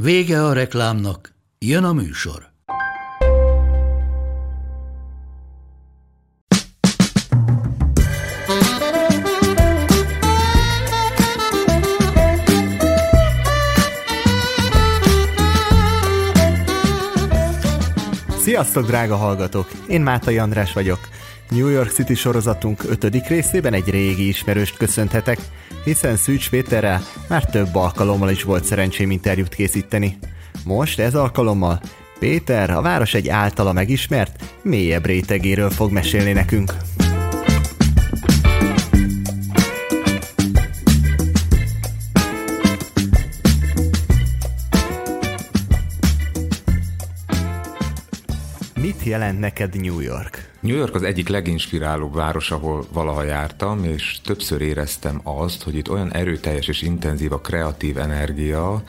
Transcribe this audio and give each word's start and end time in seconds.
Vége 0.00 0.44
a 0.44 0.52
reklámnak, 0.52 1.34
jön 1.58 1.84
a 1.84 1.92
műsor. 1.92 2.50
Sziasztok, 18.40 18.86
drága 18.86 19.16
hallgatók! 19.16 19.70
Én 19.88 20.00
Mátai 20.00 20.38
András 20.38 20.72
vagyok. 20.72 20.98
New 21.50 21.68
York 21.68 21.90
City 21.90 22.14
sorozatunk 22.14 22.84
ötödik 22.88 23.26
részében 23.26 23.72
egy 23.72 23.90
régi 23.90 24.28
ismerőst 24.28 24.76
köszönhetek, 24.76 25.38
hiszen 25.84 26.16
Szűcs 26.16 26.50
Péterrel 26.50 27.02
már 27.28 27.44
több 27.44 27.74
alkalommal 27.74 28.30
is 28.30 28.42
volt 28.42 28.64
szerencsém 28.64 29.10
interjút 29.10 29.54
készíteni. 29.54 30.18
Most 30.64 30.98
ez 30.98 31.14
alkalommal 31.14 31.80
Péter 32.18 32.70
a 32.70 32.80
város 32.80 33.14
egy 33.14 33.28
általa 33.28 33.72
megismert, 33.72 34.44
mélyebb 34.62 35.06
rétegéről 35.06 35.70
fog 35.70 35.92
mesélni 35.92 36.32
nekünk. 36.32 36.74
Mit 48.80 49.02
jelent 49.02 49.40
neked 49.40 49.80
New 49.80 50.00
York? 50.00 50.50
New 50.60 50.76
York 50.76 50.94
az 50.94 51.02
egyik 51.02 51.28
leginspirálóbb 51.28 52.14
város, 52.14 52.50
ahol 52.50 52.86
valaha 52.92 53.22
jártam, 53.22 53.84
és 53.84 54.20
többször 54.24 54.60
éreztem 54.60 55.20
azt, 55.22 55.62
hogy 55.62 55.74
itt 55.74 55.90
olyan 55.90 56.12
erőteljes 56.12 56.68
és 56.68 56.82
intenzív 56.82 57.32
a 57.32 57.40
kreatív 57.40 57.98
energia, 57.98 58.82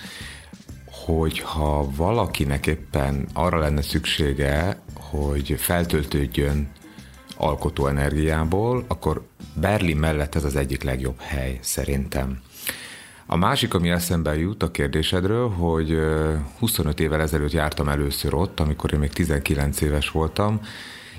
hogy 1.06 1.40
ha 1.40 1.90
valakinek 1.96 2.68
éppen 2.68 3.28
arra 3.34 3.60
lenne 3.60 3.82
szüksége, 3.82 4.80
hogy 4.94 5.56
feltöltődjön 5.58 6.72
alkotó 7.38 7.88
energiából, 7.88 8.86
akkor 8.88 9.28
Berlin 9.54 9.98
mellett 9.98 10.36
ez 10.36 10.44
az 10.44 10.56
egyik 10.56 10.84
legjobb 10.84 11.20
hely 11.20 11.60
szerintem. 11.62 12.42
A 13.32 13.36
másik, 13.36 13.74
ami 13.74 13.90
eszembe 13.90 14.38
jut 14.38 14.64
a 14.64 14.72
kérdésedről, 14.72 15.50
hogy 15.50 16.00
25 16.60 17.00
évvel 17.00 17.22
ezelőtt 17.22 17.52
jártam 17.52 17.90
először 17.90 18.34
ott, 18.34 18.60
amikor 18.60 18.94
én 18.94 19.00
még 19.00 19.10
19 19.10 19.82
éves 19.82 20.10
voltam, 20.10 20.62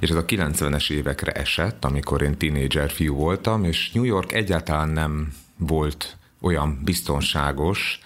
és 0.01 0.11
ez 0.11 0.17
a 0.17 0.25
90-es 0.25 0.91
évekre 0.91 1.33
esett, 1.33 1.85
amikor 1.85 2.23
én 2.23 2.37
tínédzser 2.37 2.91
fiú 2.91 3.15
voltam, 3.15 3.65
és 3.65 3.93
New 3.93 4.05
York 4.05 4.33
egyáltalán 4.33 4.89
nem 4.89 5.33
volt 5.57 6.17
olyan 6.41 6.81
biztonságos 6.85 8.01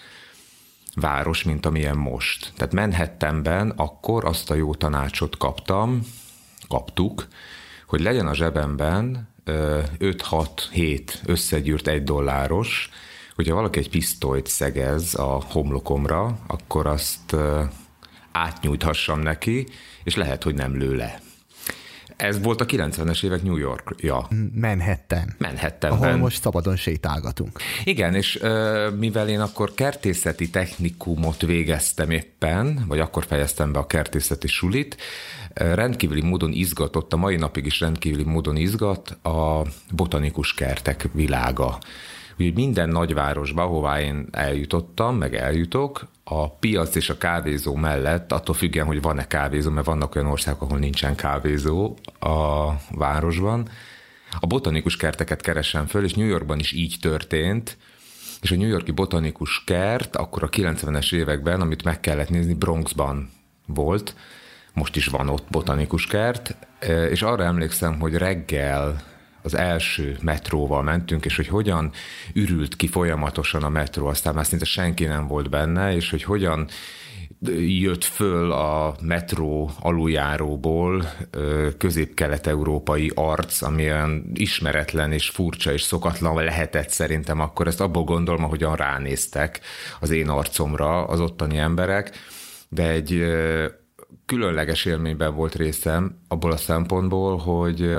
város, 0.95 1.43
mint 1.43 1.65
amilyen 1.65 1.97
most. 1.97 2.51
Tehát 2.55 2.73
Manhattanben 2.73 3.69
akkor 3.69 4.25
azt 4.25 4.51
a 4.51 4.55
jó 4.55 4.75
tanácsot 4.75 5.37
kaptam, 5.37 6.01
kaptuk, 6.67 7.27
hogy 7.87 8.01
legyen 8.01 8.27
a 8.27 8.35
zsebemben 8.35 9.29
5-6-7 9.45 11.01
összegyűrt 11.25 11.87
egy 11.87 12.03
dolláros, 12.03 12.89
hogyha 13.35 13.55
valaki 13.55 13.79
egy 13.79 13.89
pisztolyt 13.89 14.47
szegez 14.47 15.15
a 15.15 15.43
homlokomra, 15.51 16.39
akkor 16.47 16.87
azt 16.87 17.35
átnyújthassam 18.31 19.19
neki, 19.19 19.67
és 20.03 20.15
lehet, 20.15 20.43
hogy 20.43 20.55
nem 20.55 20.77
lő 20.77 20.95
le. 20.95 21.19
Ez 22.15 22.41
volt 22.41 22.61
a 22.61 22.65
90-es 22.65 23.23
évek 23.23 23.43
New 23.43 23.57
York-ja. 23.57 24.27
Manhattan. 24.53 25.35
Manhattanben. 25.37 26.09
Ahol 26.09 26.17
most 26.17 26.41
szabadon 26.41 26.75
sétálgatunk. 26.75 27.59
Igen, 27.83 28.15
és 28.15 28.39
mivel 28.99 29.29
én 29.29 29.39
akkor 29.39 29.73
kertészeti 29.73 30.49
technikumot 30.49 31.41
végeztem 31.41 32.09
éppen, 32.09 32.85
vagy 32.87 32.99
akkor 32.99 33.25
fejeztem 33.25 33.71
be 33.71 33.79
a 33.79 33.87
kertészeti 33.87 34.47
sulit, 34.47 34.97
rendkívüli 35.53 36.21
módon 36.21 36.51
izgatott, 36.51 37.13
a 37.13 37.17
mai 37.17 37.35
napig 37.35 37.65
is 37.65 37.79
rendkívüli 37.79 38.23
módon 38.23 38.55
izgat 38.55 39.09
a 39.09 39.61
botanikus 39.91 40.53
kertek 40.53 41.09
világa. 41.13 41.77
Úgyhogy 42.37 42.53
minden 42.55 42.89
nagyvárosba, 42.89 43.61
ahová 43.63 44.01
én 44.01 44.27
eljutottam, 44.31 45.17
meg 45.17 45.35
eljutok, 45.35 46.07
a 46.23 46.49
piac 46.49 46.95
és 46.95 47.09
a 47.09 47.17
kávézó 47.17 47.75
mellett, 47.75 48.31
attól 48.31 48.55
függően, 48.55 48.85
hogy 48.85 49.01
van-e 49.01 49.27
kávézó, 49.27 49.69
mert 49.69 49.85
vannak 49.85 50.15
olyan 50.15 50.27
országok, 50.27 50.61
ahol 50.61 50.77
nincsen 50.77 51.15
kávézó 51.15 51.97
a 52.19 52.69
városban, 52.91 53.69
a 54.39 54.47
botanikus 54.47 54.97
kerteket 54.97 55.41
keresem 55.41 55.85
föl, 55.85 56.03
és 56.03 56.13
New 56.13 56.27
Yorkban 56.27 56.59
is 56.59 56.71
így 56.71 56.95
történt, 57.01 57.77
és 58.41 58.51
a 58.51 58.55
New 58.55 58.67
Yorki 58.67 58.91
botanikus 58.91 59.63
kert 59.65 60.15
akkor 60.15 60.43
a 60.43 60.49
90-es 60.49 61.13
években, 61.13 61.61
amit 61.61 61.83
meg 61.83 61.99
kellett 61.99 62.29
nézni, 62.29 62.53
Bronxban 62.53 63.29
volt, 63.65 64.15
most 64.73 64.95
is 64.95 65.07
van 65.07 65.29
ott 65.29 65.45
botanikus 65.49 66.07
kert, 66.07 66.55
és 67.09 67.21
arra 67.21 67.43
emlékszem, 67.43 67.99
hogy 67.99 68.13
reggel 68.13 69.03
az 69.45 69.57
első 69.57 70.17
metróval 70.21 70.83
mentünk, 70.83 71.25
és 71.25 71.35
hogy 71.35 71.47
hogyan 71.47 71.91
ürült 72.33 72.75
ki 72.75 72.87
folyamatosan 72.87 73.63
a 73.63 73.69
metró, 73.69 74.07
aztán 74.07 74.33
már 74.33 74.45
szinte 74.45 74.65
senki 74.65 75.05
nem 75.05 75.27
volt 75.27 75.49
benne, 75.49 75.95
és 75.95 76.09
hogy 76.09 76.23
hogyan 76.23 76.67
jött 77.79 78.03
föl 78.03 78.51
a 78.51 78.95
metró 79.01 79.71
aluljáróból 79.79 81.05
közép-kelet-európai 81.77 83.11
arc, 83.15 83.61
ami 83.61 83.83
olyan 83.83 84.31
ismeretlen 84.33 85.11
és 85.11 85.29
furcsa 85.29 85.73
és 85.73 85.81
szokatlan 85.81 86.43
lehetett 86.43 86.89
szerintem, 86.89 87.39
akkor 87.39 87.67
ezt 87.67 87.81
abból 87.81 88.03
gondolom, 88.03 88.43
ahogyan 88.43 88.75
ránéztek 88.75 89.59
az 89.99 90.09
én 90.09 90.29
arcomra 90.29 91.05
az 91.05 91.19
ottani 91.19 91.57
emberek, 91.57 92.17
de 92.69 92.89
egy 92.89 93.23
különleges 94.25 94.85
élményben 94.85 95.35
volt 95.35 95.55
részem 95.55 96.19
abból 96.27 96.51
a 96.51 96.57
szempontból, 96.57 97.37
hogy 97.37 97.95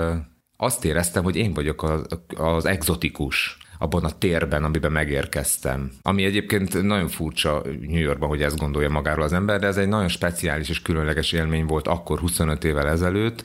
azt 0.57 0.85
éreztem, 0.85 1.25
hogy 1.25 1.37
én 1.37 1.55
vagyok 1.55 1.83
az, 1.83 2.07
az 2.37 2.65
exotikus 2.65 3.59
abban 3.79 4.05
a 4.05 4.19
térben, 4.19 4.65
amiben 4.65 4.93
megérkeztem. 4.93 5.91
Ami 6.03 6.25
egyébként 6.25 6.83
nagyon 6.83 7.09
furcsa 7.09 7.63
New 7.81 8.01
Yorkban, 8.01 8.29
hogy 8.29 8.43
ezt 8.43 8.59
gondolja 8.59 8.91
magáról 8.91 9.25
az 9.25 9.33
ember, 9.33 9.61
de 9.61 9.67
ez 9.67 9.77
egy 9.77 9.89
nagyon 9.89 10.09
speciális 10.09 10.69
és 10.69 10.83
különleges 10.83 11.33
élmény 11.33 11.65
volt 11.65 11.89
akkor 11.89 12.19
25 12.19 12.65
évvel 12.65 12.89
ezelőtt. 12.89 13.43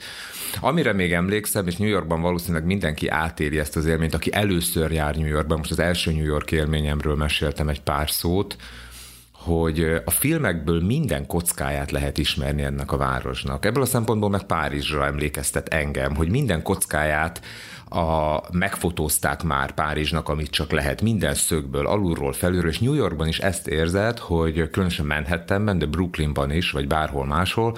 Amire 0.60 0.92
még 0.92 1.12
emlékszem, 1.12 1.66
és 1.66 1.76
New 1.76 1.88
Yorkban 1.88 2.20
valószínűleg 2.20 2.64
mindenki 2.64 3.08
átéli 3.08 3.58
ezt 3.58 3.76
az 3.76 3.86
élményt, 3.86 4.14
aki 4.14 4.32
először 4.32 4.90
jár 4.90 5.16
New 5.16 5.26
Yorkban, 5.26 5.58
most 5.58 5.70
az 5.70 5.78
első 5.78 6.12
New 6.12 6.24
York 6.24 6.52
élményemről 6.52 7.16
meséltem 7.16 7.68
egy 7.68 7.82
pár 7.82 8.10
szót, 8.10 8.56
hogy 9.44 10.02
a 10.04 10.10
filmekből 10.10 10.80
minden 10.80 11.26
kockáját 11.26 11.90
lehet 11.90 12.18
ismerni 12.18 12.62
ennek 12.62 12.92
a 12.92 12.96
városnak. 12.96 13.64
Ebből 13.64 13.82
a 13.82 13.86
szempontból 13.86 14.30
meg 14.30 14.42
Párizsra 14.42 15.06
emlékeztet 15.06 15.68
engem, 15.68 16.14
hogy 16.14 16.28
minden 16.28 16.62
kockáját 16.62 17.40
a, 17.88 18.40
megfotózták 18.52 19.42
már 19.42 19.72
Párizsnak, 19.72 20.28
amit 20.28 20.50
csak 20.50 20.70
lehet, 20.70 21.02
minden 21.02 21.34
szögből, 21.34 21.86
alulról, 21.86 22.32
felülről, 22.32 22.70
és 22.70 22.78
New 22.78 22.94
Yorkban 22.94 23.28
is 23.28 23.38
ezt 23.38 23.68
érzed, 23.68 24.18
hogy 24.18 24.70
különösen 24.70 25.06
Manhattanben, 25.06 25.78
de 25.78 25.86
Brooklynban 25.86 26.50
is, 26.50 26.70
vagy 26.70 26.86
bárhol 26.86 27.26
máshol, 27.26 27.76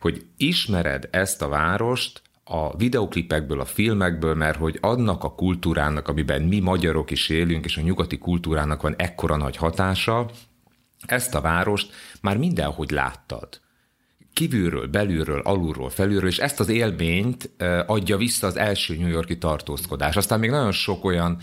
hogy 0.00 0.24
ismered 0.36 1.08
ezt 1.10 1.42
a 1.42 1.48
várost, 1.48 2.22
a 2.44 2.76
videoklipekből, 2.76 3.60
a 3.60 3.64
filmekből, 3.64 4.34
mert 4.34 4.58
hogy 4.58 4.78
adnak 4.80 5.24
a 5.24 5.34
kultúrának, 5.34 6.08
amiben 6.08 6.42
mi 6.42 6.58
magyarok 6.58 7.10
is 7.10 7.28
élünk, 7.28 7.64
és 7.64 7.76
a 7.76 7.80
nyugati 7.80 8.18
kultúrának 8.18 8.82
van 8.82 8.94
ekkora 8.96 9.36
nagy 9.36 9.56
hatása, 9.56 10.30
ezt 11.06 11.34
a 11.34 11.40
várost 11.40 11.92
már 12.20 12.36
mindenhogy 12.36 12.90
láttad. 12.90 13.60
Kívülről, 14.32 14.86
belülről, 14.86 15.40
alulról, 15.40 15.90
felülről, 15.90 16.28
és 16.28 16.38
ezt 16.38 16.60
az 16.60 16.68
élményt 16.68 17.50
adja 17.86 18.16
vissza 18.16 18.46
az 18.46 18.56
első 18.56 18.96
New 18.96 19.08
Yorki 19.08 19.38
tartózkodás. 19.38 20.16
Aztán 20.16 20.38
még 20.38 20.50
nagyon 20.50 20.72
sok 20.72 21.04
olyan 21.04 21.38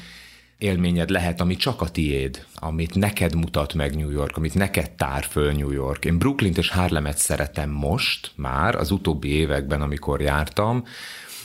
élményed 0.58 1.10
lehet, 1.10 1.42
ami 1.42 1.56
csak 1.56 1.82
a 1.82 1.90
tiéd, 1.90 2.46
amit 2.56 2.96
neked 2.96 3.36
mutat 3.36 3.74
meg 3.74 3.96
New 3.96 4.10
York, 4.10 4.38
amit 4.38 4.54
neked 4.54 4.92
tár 4.92 5.24
föl 5.24 5.52
New 5.52 5.72
York. 5.72 6.06
Én 6.06 6.18
Brooklyn 6.18 6.54
és 6.56 6.70
Harlemet 6.70 7.18
szeretem 7.18 7.70
most 7.70 8.32
már, 8.36 8.76
az 8.76 8.92
utóbbi 8.92 9.30
években, 9.30 9.82
amikor 9.82 10.22
jártam, 10.22 10.84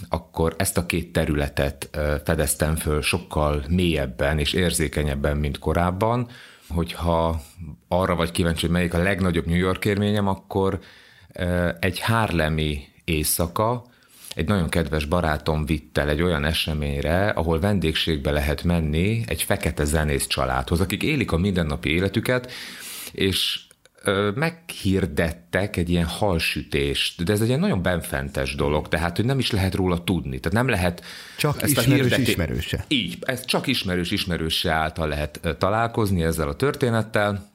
akkor 0.09 0.55
ezt 0.59 0.79
a 0.79 0.87
két 0.87 1.13
területet 1.13 1.99
fedeztem 2.25 2.77
föl 2.77 3.03
sokkal 3.03 3.65
mélyebben 3.69 4.39
és 4.39 4.53
érzékenyebben, 4.53 5.37
mint 5.37 5.59
korábban, 5.59 6.29
hogyha 6.70 7.40
arra 7.88 8.14
vagy 8.14 8.31
kíváncsi, 8.31 8.61
hogy 8.61 8.75
melyik 8.75 8.94
a 8.94 9.02
legnagyobb 9.02 9.46
New 9.46 9.58
York 9.58 9.84
élményem, 9.84 10.26
akkor 10.26 10.78
egy 11.81 12.00
Harlemi 12.00 12.88
éjszaka, 13.05 13.84
egy 14.34 14.49
nagyon 14.49 14.69
kedves 14.69 15.05
barátom 15.05 15.67
vitt 15.67 15.99
el 15.99 16.08
egy 16.08 16.22
olyan 16.22 16.44
eseményre, 16.44 17.28
ahol 17.28 17.61
vendégségbe 17.61 18.31
lehet 18.31 18.62
menni 18.62 19.22
egy 19.26 19.43
fekete 19.43 19.84
zenész 19.84 20.26
családhoz, 20.26 20.81
akik 20.81 21.02
élik 21.02 21.32
a 21.32 21.37
mindennapi 21.37 21.90
életüket, 21.90 22.52
és 23.12 23.61
meghirdettek 24.35 25.76
egy 25.76 25.91
ilyen 25.91 26.06
halsütést, 26.06 27.25
de 27.25 27.32
ez 27.32 27.41
egy 27.41 27.47
ilyen 27.47 27.61
nagyon 27.61 27.82
benfentes 27.82 28.55
dolog, 28.55 28.88
tehát 28.88 29.17
hogy 29.17 29.25
nem 29.25 29.38
is 29.38 29.50
lehet 29.50 29.75
róla 29.75 30.05
tudni. 30.05 30.41
Tehát 30.41 30.58
nem 30.58 30.69
lehet 30.69 31.05
csak 31.38 31.62
ezt 31.62 31.70
ismerős 31.70 32.00
a 32.00 32.02
hirdeti... 32.02 32.23
ismerőse. 32.23 32.85
Így, 32.88 33.19
ez 33.20 33.44
csak 33.44 33.67
ismerős 33.67 34.11
ismerőse 34.11 34.70
által 34.73 35.08
lehet 35.08 35.56
találkozni 35.58 36.23
ezzel 36.23 36.49
a 36.49 36.56
történettel, 36.56 37.50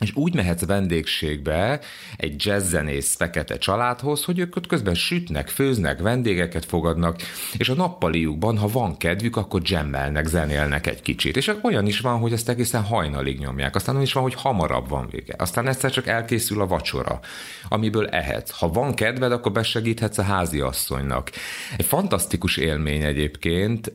és 0.00 0.10
úgy 0.14 0.34
mehetsz 0.34 0.64
vendégségbe 0.64 1.80
egy 2.16 2.46
jazzzenész 2.46 3.16
fekete 3.16 3.58
családhoz, 3.58 4.24
hogy 4.24 4.38
ők 4.38 4.56
ott 4.56 4.66
közben 4.66 4.94
sütnek, 4.94 5.48
főznek, 5.48 6.00
vendégeket 6.00 6.64
fogadnak, 6.64 7.20
és 7.56 7.68
a 7.68 7.74
nappaliukban, 7.74 8.58
ha 8.58 8.68
van 8.68 8.96
kedvük, 8.96 9.36
akkor 9.36 9.60
jammelnek, 9.64 10.26
zenélnek 10.26 10.86
egy 10.86 11.02
kicsit. 11.02 11.36
És 11.36 11.52
olyan 11.62 11.86
is 11.86 12.00
van, 12.00 12.18
hogy 12.18 12.32
ezt 12.32 12.48
egészen 12.48 12.82
hajnalig 12.82 13.38
nyomják, 13.38 13.74
aztán 13.74 13.94
olyan 13.94 14.06
is 14.06 14.12
van, 14.12 14.22
hogy 14.22 14.34
hamarabb 14.34 14.88
van 14.88 15.08
vége. 15.10 15.34
Aztán 15.38 15.68
egyszer 15.68 15.90
csak 15.90 16.06
elkészül 16.06 16.60
a 16.60 16.66
vacsora, 16.66 17.20
amiből 17.68 18.08
ehetsz. 18.08 18.50
Ha 18.50 18.68
van 18.68 18.94
kedved, 18.94 19.32
akkor 19.32 19.52
besegíthetsz 19.52 20.18
a 20.18 20.22
házi 20.22 20.60
asszonynak. 20.60 21.30
Egy 21.76 21.86
fantasztikus 21.86 22.56
élmény 22.56 23.02
egyébként, 23.02 23.92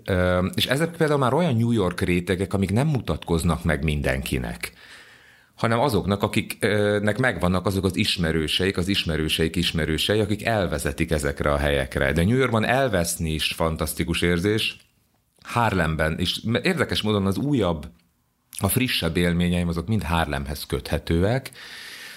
és 0.55 0.65
ezek 0.65 0.95
például 0.95 1.19
már 1.19 1.33
olyan 1.33 1.55
New 1.55 1.71
York 1.71 2.01
rétegek, 2.01 2.53
amik 2.53 2.71
nem 2.71 2.87
mutatkoznak 2.87 3.63
meg 3.63 3.83
mindenkinek 3.83 4.73
hanem 5.55 5.79
azoknak, 5.79 6.23
akiknek 6.23 7.17
megvannak 7.17 7.65
azok 7.65 7.85
az 7.85 7.95
ismerőseik, 7.95 8.77
az 8.77 8.87
ismerőseik 8.87 9.55
ismerősei, 9.55 10.19
akik 10.19 10.45
elvezetik 10.45 11.11
ezekre 11.11 11.51
a 11.51 11.57
helyekre. 11.57 12.11
De 12.11 12.23
New 12.23 12.37
Yorkban 12.37 12.65
elveszni 12.65 13.33
is 13.33 13.53
fantasztikus 13.55 14.21
érzés, 14.21 14.77
Harlemben, 15.43 16.19
és 16.19 16.39
érdekes 16.61 17.01
módon 17.01 17.25
az 17.25 17.37
újabb, 17.37 17.89
a 18.59 18.67
frissebb 18.67 19.17
élményeim 19.17 19.67
azok 19.67 19.87
mind 19.87 20.03
Harlemhez 20.03 20.65
köthetőek, 20.65 21.51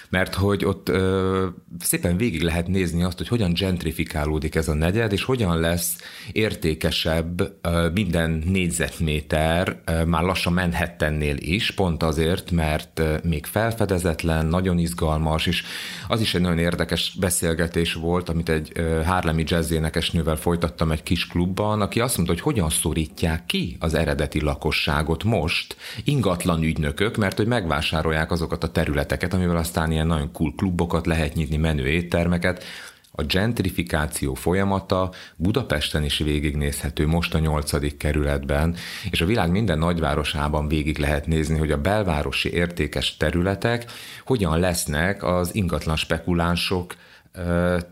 mert 0.09 0.35
hogy 0.35 0.65
ott 0.65 0.89
ö, 0.89 1.45
szépen 1.79 2.17
végig 2.17 2.41
lehet 2.41 2.67
nézni 2.67 3.03
azt, 3.03 3.17
hogy 3.17 3.27
hogyan 3.27 3.53
gentrifikálódik 3.53 4.55
ez 4.55 4.67
a 4.67 4.73
negyed, 4.73 5.11
és 5.11 5.23
hogyan 5.23 5.59
lesz 5.59 5.95
értékesebb 6.31 7.41
ö, 7.61 7.89
minden 7.93 8.43
négyzetméter, 8.45 9.81
ö, 9.85 10.03
már 10.03 10.23
lassan 10.23 10.53
Manhattannél 10.53 11.35
is, 11.37 11.71
pont 11.71 12.03
azért, 12.03 12.51
mert 12.51 12.99
ö, 12.99 13.15
még 13.23 13.45
felfedezetlen, 13.45 14.45
nagyon 14.45 14.77
izgalmas, 14.77 15.45
és 15.45 15.63
az 16.07 16.21
is 16.21 16.33
egy 16.33 16.41
nagyon 16.41 16.59
érdekes 16.59 17.15
beszélgetés 17.19 17.93
volt, 17.93 18.29
amit 18.29 18.49
egy 18.49 18.71
ö, 18.73 19.01
Harlemi 19.05 19.43
jazz 19.45 19.71
énekesnővel 19.71 20.35
folytattam 20.35 20.91
egy 20.91 21.03
kis 21.03 21.27
klubban, 21.27 21.81
aki 21.81 21.99
azt 21.99 22.15
mondta, 22.15 22.33
hogy 22.33 22.43
hogyan 22.43 22.69
szorítják 22.69 23.45
ki 23.45 23.77
az 23.79 23.93
eredeti 23.93 24.41
lakosságot 24.41 25.23
most 25.23 25.75
ingatlan 26.03 26.63
ügynökök, 26.63 27.17
mert 27.17 27.37
hogy 27.37 27.47
megvásárolják 27.47 28.31
azokat 28.31 28.63
a 28.63 28.71
területeket, 28.71 29.33
amivel 29.33 29.57
aztán 29.57 29.91
ilyen 29.97 30.09
nagyon 30.09 30.31
cool 30.31 30.53
klubokat 30.55 31.05
lehet 31.05 31.33
nyitni, 31.33 31.57
menő 31.57 31.87
éttermeket. 31.87 32.63
A 33.11 33.23
gentrifikáció 33.23 34.33
folyamata 34.33 35.11
Budapesten 35.35 36.03
is 36.03 36.17
végignézhető 36.17 37.07
most 37.07 37.33
a 37.33 37.39
nyolcadik 37.39 37.97
kerületben, 37.97 38.75
és 39.09 39.21
a 39.21 39.25
világ 39.25 39.51
minden 39.51 39.77
nagyvárosában 39.77 40.67
végig 40.67 40.97
lehet 40.97 41.27
nézni, 41.27 41.57
hogy 41.57 41.71
a 41.71 41.81
belvárosi 41.81 42.53
értékes 42.53 43.17
területek 43.17 43.85
hogyan 44.25 44.59
lesznek 44.59 45.23
az 45.23 45.55
ingatlan 45.55 45.95
spekulánsok 45.95 46.95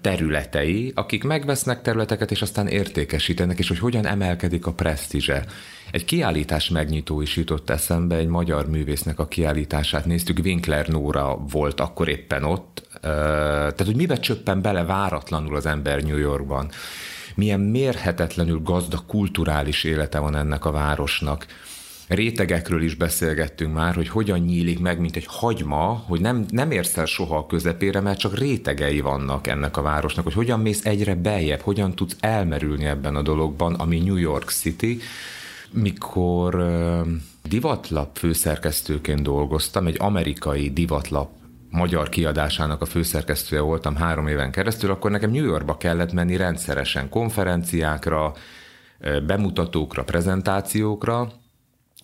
területei, 0.02 0.92
akik 0.96 1.24
megvesznek 1.24 1.82
területeket, 1.82 2.32
és 2.32 2.42
aztán 2.42 2.68
értékesítenek, 2.68 3.60
és 3.60 3.68
hogy 3.68 3.80
hogyan 3.80 4.06
emelkedik 4.06 4.66
a 4.66 4.74
presztízse. 4.74 5.46
Egy 5.92 6.06
kiállítás 6.06 6.70
megnyitó 6.70 7.22
is 7.22 7.36
jutott 7.36 7.70
eszembe, 7.70 8.16
egy 8.16 8.28
magyar 8.28 8.70
művésznek 8.70 9.20
a 9.20 9.28
kiállítását 9.28 10.06
néztük, 10.06 10.40
Winkler 10.44 10.88
Nóra 10.88 11.38
volt 11.52 11.80
akkor 11.80 12.08
éppen 12.10 12.44
ott, 12.44 12.88
tehát 13.02 13.86
hogy 13.86 13.96
mibe 13.96 14.18
csöppen 14.18 14.62
bele 14.62 14.84
váratlanul 14.84 15.56
az 15.56 15.66
ember 15.66 16.04
New 16.04 16.18
Yorkban. 16.18 16.70
Milyen 17.36 17.60
mérhetetlenül 17.60 18.62
gazdag 18.62 19.06
kulturális 19.06 19.84
élete 19.84 20.20
van 20.20 20.36
ennek 20.36 20.66
a 20.66 20.72
városnak 20.72 21.46
rétegekről 22.08 22.82
is 22.82 22.96
beszélgettünk 22.96 23.74
már, 23.74 23.96
hogy 23.96 24.08
hogyan 24.08 24.40
nyílik 24.40 24.80
meg, 24.80 25.00
mint 25.00 25.16
egy 25.16 25.26
hagyma, 25.28 26.04
hogy 26.08 26.22
nem, 26.22 26.46
nem 26.50 26.72
érsz 26.72 26.98
el 26.98 27.06
soha 27.06 27.38
a 27.38 27.46
közepére, 27.46 28.00
mert 28.00 28.20
csak 28.20 28.38
rétegei 28.38 29.02
vannak 29.02 29.48
ennek 29.48 29.78
a 29.78 29.82
városnak, 29.82 30.24
hogy 30.24 30.34
hogyan 30.34 30.60
mész 30.60 30.86
egyre 30.86 31.16
beljebb, 31.16 31.60
hogyan 31.60 31.96
tudsz 31.96 32.16
elmerülni 32.20 32.86
ebben 32.86 33.16
a 33.16 33.22
dologban, 33.22 33.74
ami 33.74 34.00
New 34.00 34.16
York 34.16 34.50
City, 34.50 35.00
mikor 35.72 36.66
divatlap 37.44 38.18
főszerkesztőként 38.18 39.22
dolgoztam, 39.22 39.88
egy 39.88 39.98
amerikai 40.00 40.70
divatlap 40.70 41.30
magyar 41.70 42.10
kiadásának 42.10 42.82
a 42.82 42.86
főszerkesztője 42.86 43.62
voltam 43.62 43.96
három 43.96 44.28
éven 44.28 44.52
keresztül, 44.52 44.92
akkor 44.92 45.12
nekem 45.12 45.32
New 45.32 45.46
Yorkba 45.46 45.78
kellett 45.78 46.14
menni 46.14 46.36
rendszeresen 46.36 47.10
konferenciákra, 47.10 48.34
bemutatókra, 49.26 50.04
prezentációkra, 50.04 51.32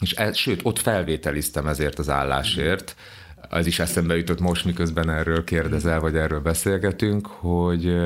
és 0.02 0.12
el, 0.12 0.34
sőt, 0.34 0.60
ott 0.64 0.80
felvételiztem 0.80 1.68
ezért 1.68 2.00
az 2.00 2.10
állásért. 2.10 2.96
Az 3.50 3.66
is 3.66 3.80
eszembe 3.80 4.18
jutott 4.18 4.40
most, 4.40 4.66
miközben 4.66 5.10
erről 5.10 5.44
kérdezel, 5.44 6.00
vagy 6.00 6.16
erről 6.16 6.40
beszélgetünk, 6.40 7.28
hogy 7.28 7.98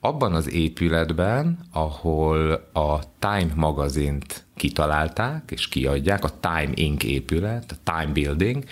abban 0.00 0.34
az 0.34 0.52
épületben, 0.52 1.58
ahol 1.72 2.52
a 2.72 3.00
Time 3.18 3.52
magazint 3.54 4.44
kitalálták 4.56 5.50
és 5.50 5.68
kiadják, 5.68 6.24
a 6.24 6.38
Time 6.40 6.72
Inc. 6.74 7.04
épület, 7.04 7.72
a 7.72 7.92
Time 7.92 8.12
Building, 8.12 8.64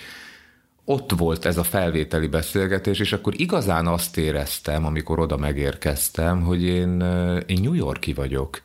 ott 0.85 1.11
volt 1.11 1.45
ez 1.45 1.57
a 1.57 1.63
felvételi 1.63 2.27
beszélgetés, 2.27 2.99
és 2.99 3.13
akkor 3.13 3.33
igazán 3.37 3.87
azt 3.87 4.17
éreztem, 4.17 4.85
amikor 4.85 5.19
oda 5.19 5.37
megérkeztem, 5.37 6.41
hogy 6.41 6.63
én, 6.63 7.01
én 7.45 7.61
New 7.61 7.73
Yorki 7.73 8.13
vagyok. 8.13 8.61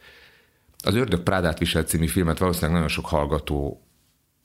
Az 0.82 0.94
Ördög 0.94 1.20
Prádát 1.20 1.58
viselt 1.58 1.88
című 1.88 2.06
filmet 2.06 2.38
valószínűleg 2.38 2.74
nagyon 2.74 2.88
sok 2.88 3.06
hallgató 3.06 3.82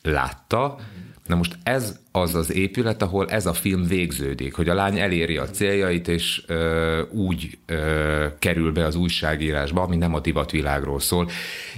látta, 0.02 0.78
Na 1.26 1.36
most 1.36 1.58
ez 1.64 2.00
az 2.12 2.36
az 2.36 2.54
épület, 2.54 3.02
ahol 3.02 3.30
ez 3.30 3.46
a 3.46 3.54
film 3.54 3.84
végződik, 3.84 4.56
hogy 4.56 4.70
a 4.70 4.74
lány 4.74 5.00
eléri 5.00 5.38
a 5.38 5.50
céljait, 5.50 6.08
és 6.08 6.44
ö, 6.48 7.02
úgy 7.12 7.58
ö, 7.66 8.28
kerül 8.40 8.72
be 8.72 8.86
az 8.86 8.96
újságírásba, 8.96 9.82
ami 9.82 9.96
nem 9.96 10.14
a 10.14 10.20
divatvilágról 10.20 11.00
szól. 11.00 11.30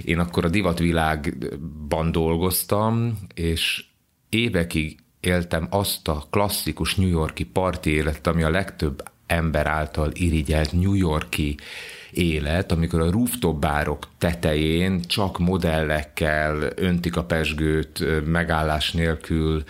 Én 0.04 0.18
akkor 0.18 0.44
a 0.44 0.48
divatvilágban 0.48 2.12
dolgoztam, 2.12 3.18
és 3.34 3.84
évekig 4.28 4.98
éltem 5.20 5.66
azt 5.70 6.08
a 6.08 6.24
klasszikus 6.30 6.94
New 6.94 7.08
Yorki 7.08 7.44
parti 7.44 7.90
élet, 7.90 8.26
ami 8.26 8.42
a 8.42 8.50
legtöbb 8.50 9.02
ember 9.26 9.66
által 9.66 10.10
irigyelt 10.14 10.72
New 10.72 10.94
Yorki 10.94 11.56
élet, 12.10 12.72
amikor 12.72 13.00
a 13.00 13.10
rooftop 13.10 13.60
bárok 13.60 14.08
tetején 14.18 15.00
csak 15.00 15.38
modellekkel 15.38 16.72
öntik 16.76 17.16
a 17.16 17.24
pesgőt 17.24 18.24
megállás 18.26 18.92
nélkül. 18.92 19.62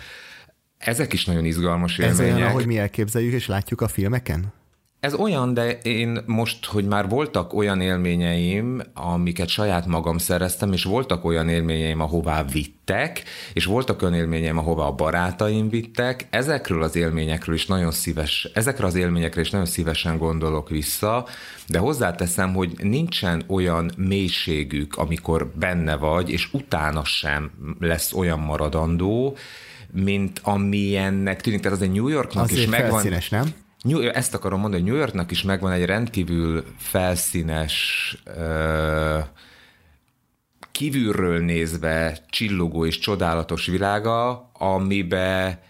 Ezek 0.77 1.13
is 1.13 1.25
nagyon 1.25 1.45
izgalmas 1.45 1.97
élmények. 1.97 2.19
Ez 2.19 2.35
olyan, 2.35 2.47
ahogy 2.47 2.65
mi 2.65 2.77
elképzeljük 2.77 3.33
és 3.33 3.47
látjuk 3.47 3.81
a 3.81 3.87
filmeken? 3.87 4.53
Ez 4.99 5.13
olyan, 5.13 5.53
de 5.53 5.71
én 5.71 6.23
most, 6.25 6.65
hogy 6.65 6.85
már 6.85 7.09
voltak 7.09 7.53
olyan 7.53 7.81
élményeim, 7.81 8.81
amiket 8.93 9.47
saját 9.47 9.85
magam 9.85 10.17
szereztem, 10.17 10.73
és 10.73 10.83
voltak 10.83 11.25
olyan 11.25 11.49
élményeim, 11.49 11.99
ahová 11.99 12.43
vittek, 12.43 13.23
és 13.53 13.65
voltak 13.65 14.01
olyan 14.01 14.13
élményeim, 14.13 14.57
ahová 14.57 14.83
a 14.83 14.91
barátaim 14.91 15.69
vittek, 15.69 16.27
ezekről 16.29 16.83
az 16.83 16.95
élményekről 16.95 17.55
is 17.55 17.65
nagyon 17.65 17.91
szíves, 17.91 18.49
ezekre 18.53 18.85
az 18.85 18.95
élményekre 18.95 19.41
is 19.41 19.49
nagyon 19.49 19.65
szívesen 19.65 20.17
gondolok 20.17 20.69
vissza, 20.69 21.27
de 21.67 21.77
hozzáteszem, 21.77 22.53
hogy 22.53 22.71
nincsen 22.81 23.43
olyan 23.47 23.91
mélységük, 23.97 24.97
amikor 24.97 25.51
benne 25.55 25.95
vagy, 25.95 26.29
és 26.29 26.53
utána 26.53 27.03
sem 27.03 27.51
lesz 27.79 28.13
olyan 28.13 28.39
maradandó, 28.39 29.37
mint 29.91 30.39
amilyennek 30.43 31.41
tűnik. 31.41 31.61
Tehát 31.61 31.77
az 31.77 31.83
egy 31.83 31.91
New 31.91 32.07
Yorknak 32.07 32.43
Azért 32.43 32.61
is 32.61 32.67
megvan. 32.67 32.91
Felszínes, 32.91 33.29
nem? 33.29 33.53
New, 33.81 34.01
ezt 34.01 34.33
akarom 34.33 34.59
mondani, 34.59 34.83
New 34.83 34.95
Yorknak 34.95 35.31
is 35.31 35.43
megvan 35.43 35.71
egy 35.71 35.85
rendkívül 35.85 36.63
felszínes, 36.77 38.17
kívülről 40.71 41.39
nézve 41.39 42.17
csillogó 42.29 42.85
és 42.85 42.99
csodálatos 42.99 43.65
világa, 43.65 44.49
amibe 44.53 45.61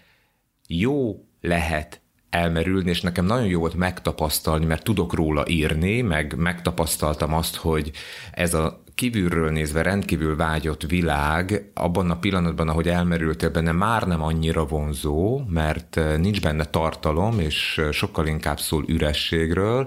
jó 0.66 1.24
lehet 1.40 2.00
elmerülni, 2.30 2.90
és 2.90 3.00
nekem 3.00 3.24
nagyon 3.24 3.46
jó 3.46 3.60
volt 3.60 3.74
megtapasztalni, 3.74 4.64
mert 4.64 4.84
tudok 4.84 5.14
róla 5.14 5.44
írni, 5.48 6.00
meg 6.00 6.36
megtapasztaltam 6.36 7.34
azt, 7.34 7.56
hogy 7.56 7.90
ez 8.32 8.54
a 8.54 8.82
kívülről 9.00 9.50
nézve 9.50 9.82
rendkívül 9.82 10.36
vágyott 10.36 10.82
világ 10.82 11.70
abban 11.74 12.10
a 12.10 12.18
pillanatban, 12.18 12.68
ahogy 12.68 12.88
elmerültél 12.88 13.50
benne, 13.50 13.72
már 13.72 14.02
nem 14.02 14.22
annyira 14.22 14.66
vonzó, 14.66 15.42
mert 15.48 16.00
nincs 16.18 16.40
benne 16.40 16.64
tartalom, 16.64 17.38
és 17.38 17.80
sokkal 17.92 18.26
inkább 18.26 18.60
szól 18.60 18.84
ürességről. 18.86 19.86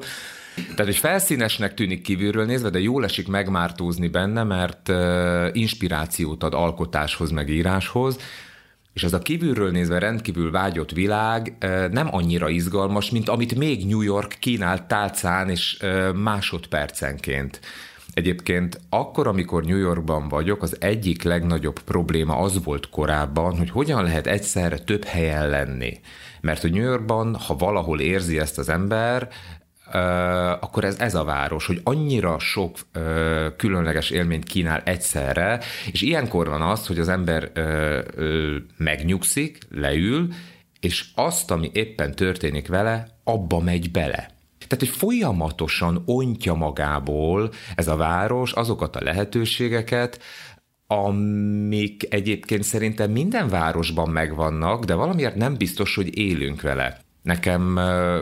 Tehát, 0.56 0.86
hogy 0.86 0.96
felszínesnek 0.96 1.74
tűnik 1.74 2.02
kívülről 2.02 2.46
nézve, 2.46 2.70
de 2.70 2.80
jól 2.80 3.04
esik 3.04 3.28
megmártózni 3.28 4.08
benne, 4.08 4.44
mert 4.44 4.92
inspirációt 5.56 6.44
ad 6.44 6.54
alkotáshoz, 6.54 7.32
meg 7.32 7.50
íráshoz, 7.50 8.18
és 8.94 9.04
ez 9.04 9.14
a 9.14 9.20
kívülről 9.20 9.72
nézve 9.72 10.00
rendkívül 10.00 10.52
vágyott 10.52 10.92
világ 10.92 11.56
nem 11.92 12.08
annyira 12.12 12.50
izgalmas, 12.50 13.10
mint 13.10 13.30
amit 13.30 13.56
még 13.56 13.86
New 13.88 14.02
York 14.02 14.36
kínált 14.40 14.84
tálcán 14.84 15.50
és 15.50 15.78
másodpercenként. 16.16 17.60
Egyébként 18.14 18.80
akkor, 18.90 19.28
amikor 19.28 19.64
New 19.64 19.78
Yorkban 19.78 20.28
vagyok, 20.28 20.62
az 20.62 20.78
egyik 20.80 21.24
legnagyobb 21.24 21.80
probléma 21.80 22.38
az 22.38 22.64
volt 22.64 22.90
korábban, 22.90 23.58
hogy 23.58 23.70
hogyan 23.70 24.04
lehet 24.04 24.28
egyszerre 24.28 24.78
több 24.78 25.04
helyen 25.04 25.50
lenni. 25.50 26.00
Mert 26.42 26.62
hogy 26.62 26.72
New 26.72 26.84
Yorkban, 26.84 27.36
ha 27.36 27.56
valahol 27.56 28.00
érzi 28.00 28.40
ezt 28.40 28.58
az 28.58 28.70
ember, 28.70 29.30
akkor 30.60 30.84
ez, 30.84 31.00
ez 31.00 31.16
a 31.16 31.24
város, 31.24 31.66
hogy 31.66 31.82
annyira 31.84 32.40
sok 32.40 32.78
ö, 32.92 33.48
különleges 33.58 34.10
élményt 34.10 34.44
kínál 34.44 34.82
egyszerre, 34.86 35.60
és 35.92 36.02
ilyenkor 36.02 36.48
van 36.50 36.62
az, 36.62 36.88
hogy 36.88 37.00
az 37.00 37.10
ember 37.10 37.52
ö, 37.54 38.00
ö, 38.16 38.56
megnyugszik, 38.78 39.58
leül, 39.72 40.28
és 40.80 41.06
azt, 41.16 41.52
ami 41.52 41.70
éppen 41.74 42.16
történik 42.16 42.68
vele, 42.68 43.08
abba 43.24 43.60
megy 43.60 43.92
bele. 43.92 44.33
Tehát, 44.68 44.88
hogy 44.88 44.98
folyamatosan 44.98 46.04
ontja 46.06 46.54
magából 46.54 47.52
ez 47.76 47.88
a 47.88 47.96
város 47.96 48.52
azokat 48.52 48.96
a 48.96 49.04
lehetőségeket, 49.04 50.22
amik 50.88 52.14
egyébként 52.14 52.64
szerintem 52.64 53.12
minden 53.12 53.48
városban 53.50 54.10
megvannak, 54.10 54.84
de 54.84 54.94
valamiért 54.94 55.36
nem 55.36 55.58
biztos, 55.58 55.96
hogy 55.96 56.18
élünk 56.18 56.62
vele. 56.62 57.02
Nekem 57.22 57.74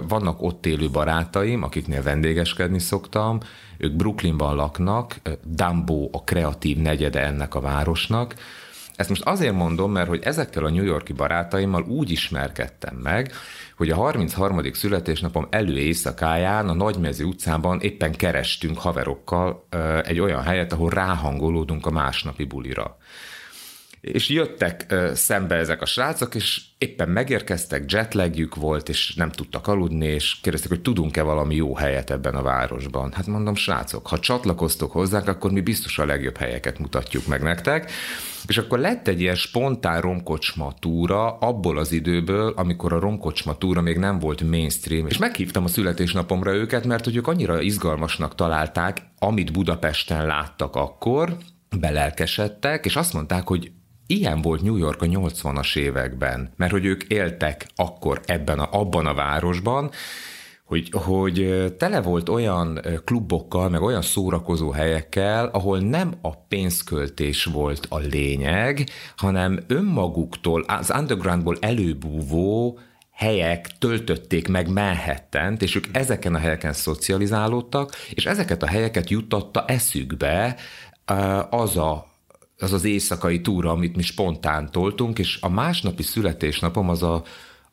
vannak 0.07 0.41
ott 0.41 0.65
élő 0.65 0.89
barátaim, 0.89 1.63
akiknél 1.63 2.03
vendégeskedni 2.03 2.79
szoktam, 2.79 3.39
ők 3.77 3.95
Brooklynban 3.95 4.55
laknak, 4.55 5.21
Dumbo 5.43 6.10
a 6.12 6.24
kreatív 6.24 6.77
negyede 6.77 7.25
ennek 7.25 7.55
a 7.55 7.60
városnak. 7.60 8.36
Ezt 8.95 9.10
most 9.10 9.24
azért 9.24 9.55
mondom, 9.55 9.91
mert 9.91 10.07
hogy 10.07 10.24
ezekkel 10.24 10.65
a 10.65 10.69
New 10.69 10.83
Yorki 10.83 11.13
barátaimmal 11.13 11.83
úgy 11.83 12.12
ismerkedtem 12.12 12.95
meg, 12.95 13.31
hogy 13.81 13.89
a 13.89 13.95
33. 13.95 14.73
születésnapom 14.73 15.47
elő 15.50 15.77
éjszakáján 15.77 16.69
a 16.69 16.73
Nagymezi 16.73 17.23
utcában 17.23 17.79
éppen 17.79 18.11
kerestünk 18.11 18.77
haverokkal 18.77 19.67
egy 20.03 20.19
olyan 20.19 20.41
helyet, 20.41 20.73
ahol 20.73 20.89
ráhangolódunk 20.89 21.85
a 21.85 21.91
másnapi 21.91 22.43
bulira 22.43 22.97
és 24.01 24.29
jöttek 24.29 24.96
szembe 25.13 25.55
ezek 25.55 25.81
a 25.81 25.86
srácok, 25.86 26.36
és 26.36 26.62
éppen 26.77 27.10
megérkeztek, 27.10 27.91
jetlagjük 27.91 28.55
volt, 28.55 28.89
és 28.89 29.13
nem 29.15 29.31
tudtak 29.31 29.67
aludni, 29.67 30.05
és 30.05 30.39
kérdezték, 30.41 30.70
hogy 30.70 30.81
tudunk-e 30.81 31.22
valami 31.22 31.55
jó 31.55 31.75
helyet 31.75 32.12
ebben 32.12 32.36
a 32.36 32.41
városban. 32.41 33.12
Hát 33.12 33.27
mondom, 33.27 33.55
srácok, 33.55 34.08
ha 34.08 34.20
csatlakoztok 34.20 34.91
hozzánk, 34.91 35.27
akkor 35.27 35.51
mi 35.51 35.62
biztos 35.62 36.00
a 36.00 36.05
legjobb 36.05 36.38
helyeket 36.38 36.79
mutatjuk 36.79 37.27
meg 37.27 37.41
nektek. 37.41 37.91
És 38.48 38.58
akkor 38.58 38.79
lett 38.79 39.08
egy 39.08 39.22
ilyen 39.22 39.36
spontán 39.36 40.01
romkocsma 40.01 40.74
túra 40.79 41.38
abból 41.38 41.77
az 41.77 41.91
időből, 41.91 42.53
amikor 42.55 42.93
a 42.93 43.00
romkocsma 43.00 43.58
túra 43.58 43.81
még 43.81 43.98
nem 43.98 44.20
volt 44.20 44.41
mainstream, 44.41 45.08
és 45.08 45.17
meghívtam 45.17 45.63
a 45.63 45.67
születésnapomra 45.67 46.53
őket, 46.53 46.86
mert 46.86 47.03
hogy 47.03 47.15
ők 47.15 47.27
annyira 47.27 47.62
izgalmasnak 47.62 48.36
találták, 48.36 48.98
amit 49.20 49.51
Budapesten 49.51 50.25
láttak 50.25 50.75
akkor, 50.75 51.38
belelkesedtek, 51.79 52.86
és 52.86 52.96
azt 52.96 53.13
mondták, 53.13 53.48
hogy 53.48 53.72
Ilyen 54.11 54.41
volt 54.41 54.61
New 54.61 54.77
York 54.77 55.01
a 55.01 55.05
80-as 55.05 55.77
években, 55.77 56.53
mert 56.55 56.71
hogy 56.71 56.85
ők 56.85 57.03
éltek 57.03 57.67
akkor 57.75 58.21
ebben 58.25 58.59
a, 58.59 58.67
abban 58.71 59.05
a 59.05 59.13
városban, 59.13 59.91
hogy, 60.65 60.89
hogy 60.91 61.65
tele 61.77 62.01
volt 62.01 62.29
olyan 62.29 62.79
klubokkal, 63.05 63.69
meg 63.69 63.81
olyan 63.81 64.01
szórakozó 64.01 64.71
helyekkel, 64.71 65.45
ahol 65.45 65.79
nem 65.79 66.13
a 66.21 66.35
pénzköltés 66.35 67.43
volt 67.43 67.85
a 67.89 67.97
lényeg, 67.97 68.89
hanem 69.15 69.59
önmaguktól, 69.67 70.61
az 70.61 70.91
undergroundból 70.99 71.57
előbúvó 71.59 72.79
helyek 73.11 73.67
töltötték 73.79 74.47
meg 74.47 74.69
manhattan 74.69 75.57
és 75.59 75.75
ők 75.75 75.85
ezeken 75.91 76.35
a 76.35 76.39
helyeken 76.39 76.73
szocializálódtak, 76.73 77.95
és 78.13 78.25
ezeket 78.25 78.63
a 78.63 78.67
helyeket 78.67 79.09
juttatta 79.09 79.65
eszükbe 79.67 80.55
az 81.49 81.77
a 81.77 82.10
az 82.61 82.73
az 82.73 82.83
éjszakai 82.83 83.41
túra, 83.41 83.71
amit 83.71 83.95
mi 83.95 84.01
spontán 84.01 84.71
toltunk, 84.71 85.19
és 85.19 85.37
a 85.41 85.49
másnapi 85.49 86.03
születésnapom 86.03 86.89
az 86.89 87.03
a, 87.03 87.23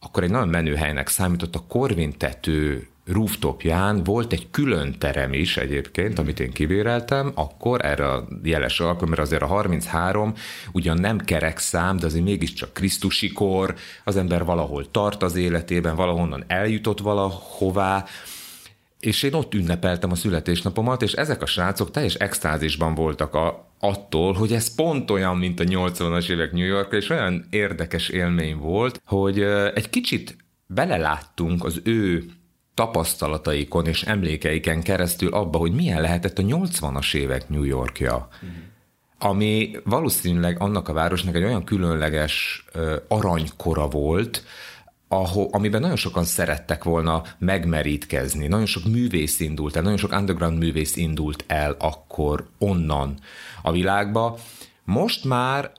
akkor 0.01 0.23
egy 0.23 0.31
nagyon 0.31 0.49
menő 0.49 0.75
helynek 0.75 1.09
számított, 1.09 1.55
a 1.55 1.65
Korvin 1.69 2.13
tető 2.19 2.89
rooftopján 3.13 4.05
volt 4.05 4.33
egy 4.33 4.51
külön 4.51 4.99
terem 4.99 5.33
is 5.33 5.57
egyébként, 5.57 6.19
amit 6.19 6.41
én 6.41 6.53
kivéreltem, 6.53 7.33
akkor 7.35 7.85
erre 7.85 8.09
a 8.09 8.29
jeles 8.43 8.81
alkalom, 8.81 9.09
mert 9.09 9.21
azért 9.21 9.43
a 9.43 9.47
33 9.47 10.35
ugyan 10.73 10.99
nem 10.99 11.19
kerek 11.19 11.59
szám, 11.59 11.97
de 11.97 12.07
azért 12.07 12.25
mégiscsak 12.25 12.73
Krisztusi 12.73 13.33
kor, 13.33 13.75
az 14.05 14.17
ember 14.17 14.45
valahol 14.45 14.91
tart 14.91 15.23
az 15.23 15.37
életében, 15.37 15.97
valahonnan 15.97 16.45
eljutott 16.47 17.01
valahová, 17.01 18.05
és 19.01 19.23
én 19.23 19.35
ott 19.35 19.55
ünnepeltem 19.55 20.11
a 20.11 20.15
születésnapomat, 20.15 21.03
és 21.03 21.13
ezek 21.13 21.43
a 21.43 21.47
srácok 21.47 21.91
teljes 21.91 22.15
extázisban 22.15 22.95
voltak 22.95 23.35
a, 23.35 23.68
attól, 23.79 24.33
hogy 24.33 24.53
ez 24.53 24.75
pont 24.75 25.11
olyan, 25.11 25.37
mint 25.37 25.61
a 25.61 25.65
80-as 25.65 26.31
évek 26.31 26.53
New 26.53 26.67
York, 26.67 26.93
és 26.93 27.11
olyan 27.11 27.47
érdekes 27.51 28.09
élmény 28.09 28.57
volt, 28.57 29.03
hogy 29.05 29.41
egy 29.75 29.91
kicsit 29.91 30.37
beleláttunk 30.67 31.65
az 31.65 31.81
ő 31.85 32.25
tapasztalataikon 32.75 33.87
és 33.87 34.03
emlékeiken 34.03 34.83
keresztül 34.83 35.33
abba, 35.33 35.59
hogy 35.59 35.73
milyen 35.73 36.01
lehetett 36.01 36.39
a 36.39 36.43
80-as 36.43 37.15
évek 37.15 37.49
New 37.49 37.65
Yorkja. 37.65 38.29
Mm. 38.45 38.49
Ami 39.19 39.77
valószínűleg 39.85 40.61
annak 40.61 40.89
a 40.89 40.93
városnak 40.93 41.35
egy 41.35 41.45
olyan 41.45 41.65
különleges 41.65 42.65
aranykora 43.09 43.89
volt, 43.89 44.45
ahol, 45.09 45.49
amiben 45.51 45.81
nagyon 45.81 45.97
sokan 45.97 46.25
szerettek 46.25 46.85
volna 46.85 47.23
megmerítkezni. 47.39 48.47
Nagyon 48.47 48.67
sok 48.67 48.85
művész 48.85 49.41
indult 49.41 49.77
el, 49.77 49.83
nagyon 49.83 49.99
sok 49.99 50.13
underground 50.13 50.59
művész 50.59 50.97
indult 50.97 51.45
el 51.47 51.77
akkor 51.79 52.49
onnan 52.59 53.19
a 53.63 53.73
világba. 53.73 54.39
Most 54.85 55.25
már 55.25 55.73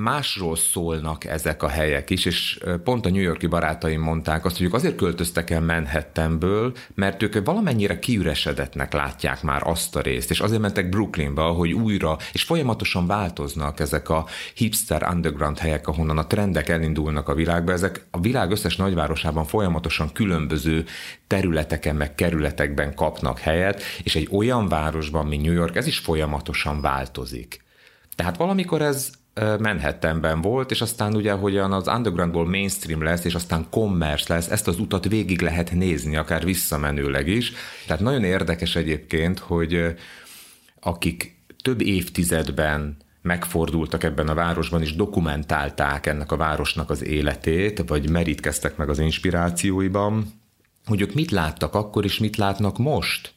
másról 0.00 0.56
szólnak 0.56 1.24
ezek 1.24 1.62
a 1.62 1.68
helyek 1.68 2.10
is, 2.10 2.24
és 2.24 2.60
pont 2.84 3.06
a 3.06 3.10
New 3.10 3.22
Yorki 3.22 3.46
barátaim 3.46 4.00
mondták 4.00 4.44
azt, 4.44 4.56
hogy 4.56 4.66
ők 4.66 4.74
azért 4.74 4.96
költöztek 4.96 5.50
el 5.50 5.60
Manhattanből, 5.60 6.72
mert 6.94 7.22
ők 7.22 7.44
valamennyire 7.44 7.98
kiüresedetnek 7.98 8.92
látják 8.92 9.42
már 9.42 9.62
azt 9.64 9.96
a 9.96 10.00
részt, 10.00 10.30
és 10.30 10.40
azért 10.40 10.60
mentek 10.60 10.88
Brooklynba, 10.88 11.42
hogy 11.42 11.72
újra, 11.72 12.16
és 12.32 12.42
folyamatosan 12.42 13.06
változnak 13.06 13.80
ezek 13.80 14.08
a 14.08 14.26
hipster 14.54 15.08
underground 15.12 15.58
helyek, 15.58 15.88
ahonnan 15.88 16.18
a 16.18 16.26
trendek 16.26 16.68
elindulnak 16.68 17.28
a 17.28 17.34
világba, 17.34 17.72
ezek 17.72 18.06
a 18.10 18.20
világ 18.20 18.50
összes 18.50 18.76
nagyvárosában 18.76 19.44
folyamatosan 19.44 20.12
különböző 20.12 20.84
területeken, 21.26 21.96
meg 21.96 22.14
kerületekben 22.14 22.94
kapnak 22.94 23.38
helyet, 23.38 23.82
és 24.02 24.16
egy 24.16 24.28
olyan 24.30 24.68
városban, 24.68 25.26
mint 25.26 25.42
New 25.42 25.54
York, 25.54 25.76
ez 25.76 25.86
is 25.86 25.98
folyamatosan 25.98 26.80
változik. 26.80 27.64
Tehát 28.16 28.36
valamikor 28.36 28.82
ez 28.82 29.10
Manhattanben 29.58 30.40
volt, 30.40 30.70
és 30.70 30.80
aztán 30.80 31.14
ugye, 31.14 31.32
hogyan 31.32 31.72
az 31.72 31.88
undergroundból 31.88 32.48
mainstream 32.48 33.02
lesz, 33.02 33.24
és 33.24 33.34
aztán 33.34 33.66
commerce 33.70 34.34
lesz, 34.34 34.50
ezt 34.50 34.68
az 34.68 34.78
utat 34.78 35.08
végig 35.08 35.40
lehet 35.40 35.72
nézni, 35.72 36.16
akár 36.16 36.44
visszamenőleg 36.44 37.28
is. 37.28 37.52
Tehát 37.86 38.02
nagyon 38.02 38.24
érdekes 38.24 38.76
egyébként, 38.76 39.38
hogy 39.38 39.94
akik 40.80 41.36
több 41.62 41.80
évtizedben 41.80 42.96
megfordultak 43.22 44.04
ebben 44.04 44.28
a 44.28 44.34
városban, 44.34 44.82
és 44.82 44.94
dokumentálták 44.94 46.06
ennek 46.06 46.32
a 46.32 46.36
városnak 46.36 46.90
az 46.90 47.04
életét, 47.04 47.84
vagy 47.86 48.10
merítkeztek 48.10 48.76
meg 48.76 48.88
az 48.88 48.98
inspirációiban, 48.98 50.32
hogy 50.84 51.00
ők 51.00 51.14
mit 51.14 51.30
láttak 51.30 51.74
akkor, 51.74 52.04
és 52.04 52.18
mit 52.18 52.36
látnak 52.36 52.78
most 52.78 53.34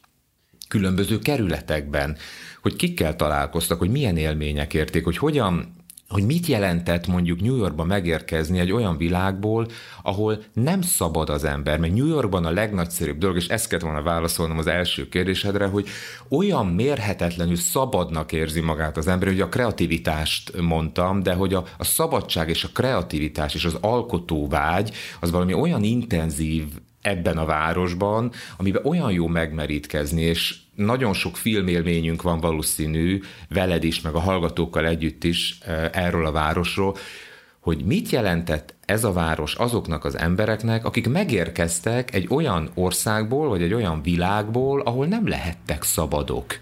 különböző 0.68 1.18
kerületekben, 1.18 2.16
hogy 2.62 2.76
kikkel 2.76 3.16
találkoztak, 3.16 3.78
hogy 3.78 3.90
milyen 3.90 4.16
élmények 4.16 4.74
érték, 4.74 5.04
hogy 5.04 5.16
hogyan 5.16 5.78
hogy 6.10 6.24
mit 6.24 6.46
jelentett 6.46 7.06
mondjuk 7.06 7.40
New 7.40 7.56
Yorkba 7.56 7.84
megérkezni 7.84 8.58
egy 8.58 8.72
olyan 8.72 8.96
világból, 8.96 9.66
ahol 10.02 10.42
nem 10.52 10.82
szabad 10.82 11.28
az 11.28 11.44
ember, 11.44 11.78
mert 11.78 11.94
New 11.94 12.06
Yorkban 12.06 12.44
a 12.44 12.50
legnagyszerűbb 12.50 13.18
dolog, 13.18 13.36
és 13.36 13.48
ezt 13.48 13.68
kellett 13.68 13.84
volna 13.84 14.02
válaszolnom 14.02 14.58
az 14.58 14.66
első 14.66 15.08
kérdésedre, 15.08 15.66
hogy 15.66 15.88
olyan 16.28 16.66
mérhetetlenül 16.66 17.56
szabadnak 17.56 18.32
érzi 18.32 18.60
magát 18.60 18.96
az 18.96 19.06
ember, 19.06 19.28
hogy 19.28 19.40
a 19.40 19.48
kreativitást 19.48 20.60
mondtam, 20.60 21.22
de 21.22 21.34
hogy 21.34 21.54
a, 21.54 21.64
a 21.78 21.84
szabadság 21.84 22.48
és 22.48 22.64
a 22.64 22.70
kreativitás 22.72 23.54
és 23.54 23.64
az 23.64 23.76
alkotóvágy 23.80 24.92
az 25.20 25.30
valami 25.30 25.52
olyan 25.52 25.82
intenzív 25.82 26.64
ebben 27.00 27.38
a 27.38 27.44
városban, 27.44 28.32
amiben 28.56 28.84
olyan 28.84 29.12
jó 29.12 29.26
megmerítkezni, 29.26 30.22
és 30.22 30.58
nagyon 30.80 31.12
sok 31.12 31.36
filmélményünk 31.36 32.22
van 32.22 32.40
valószínű, 32.40 33.20
veled 33.48 33.84
is, 33.84 34.00
meg 34.00 34.14
a 34.14 34.20
hallgatókkal 34.20 34.86
együtt 34.86 35.24
is 35.24 35.58
erről 35.92 36.26
a 36.26 36.32
városról, 36.32 36.96
hogy 37.60 37.84
mit 37.84 38.10
jelentett 38.10 38.74
ez 38.84 39.04
a 39.04 39.12
város 39.12 39.54
azoknak 39.54 40.04
az 40.04 40.18
embereknek, 40.18 40.84
akik 40.84 41.08
megérkeztek 41.08 42.14
egy 42.14 42.26
olyan 42.30 42.70
országból, 42.74 43.48
vagy 43.48 43.62
egy 43.62 43.74
olyan 43.74 44.02
világból, 44.02 44.80
ahol 44.80 45.06
nem 45.06 45.28
lehettek 45.28 45.82
szabadok. 45.82 46.58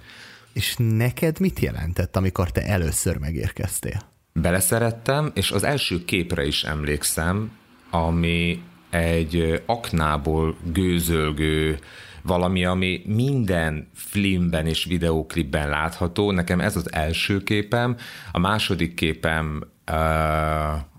És 0.53 0.75
neked 0.79 1.41
mit 1.41 1.61
jelentett, 1.61 2.17
amikor 2.17 2.51
te 2.51 2.63
először 2.63 3.17
megérkeztél? 3.17 4.01
Beleszerettem, 4.33 5.31
és 5.35 5.51
az 5.51 5.65
első 5.65 6.05
képre 6.05 6.47
is 6.47 6.65
emlékszem, 6.65 7.51
ami 7.91 8.63
egy 8.91 9.63
aknából 9.67 10.57
gőzölgő 10.73 11.79
valami, 12.29 12.65
ami 12.65 13.03
minden 13.07 13.89
filmben 13.95 14.67
és 14.67 14.85
videóklipben 14.85 15.69
látható. 15.69 16.31
Nekem 16.31 16.61
ez 16.61 16.77
az 16.77 16.93
első 16.93 17.43
képem. 17.43 17.97
A 18.33 18.39
második 18.39 18.95
képem, 18.95 19.63
uh, 19.91 19.97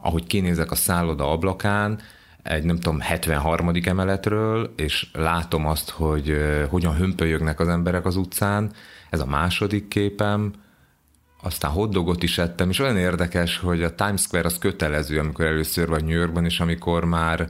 ahogy 0.01 0.27
kinézek 0.27 0.71
a 0.71 0.75
szálloda 0.75 1.31
ablakán, 1.31 1.99
egy 2.43 2.63
nem 2.63 2.75
tudom, 2.75 2.99
73. 2.99 3.71
emeletről, 3.83 4.73
és 4.75 5.07
látom 5.13 5.65
azt, 5.65 5.89
hogy 5.89 6.29
uh, 6.29 6.63
hogyan 6.63 6.95
hömpölyögnek 6.95 7.59
az 7.59 7.67
emberek 7.67 8.05
az 8.05 8.15
utcán. 8.15 8.71
Ez 9.09 9.19
a 9.19 9.25
második 9.25 9.87
képem 9.87 10.53
aztán 11.41 11.71
hotdogot 11.71 12.23
is 12.23 12.37
ettem, 12.37 12.69
és 12.69 12.79
olyan 12.79 12.97
érdekes, 12.97 13.57
hogy 13.57 13.83
a 13.83 13.95
Times 13.95 14.21
Square 14.21 14.45
az 14.45 14.57
kötelező, 14.57 15.19
amikor 15.19 15.45
először 15.45 15.87
vagy 15.87 16.03
New 16.03 16.17
Yorkban, 16.17 16.45
és 16.45 16.59
amikor 16.59 17.05
már 17.05 17.49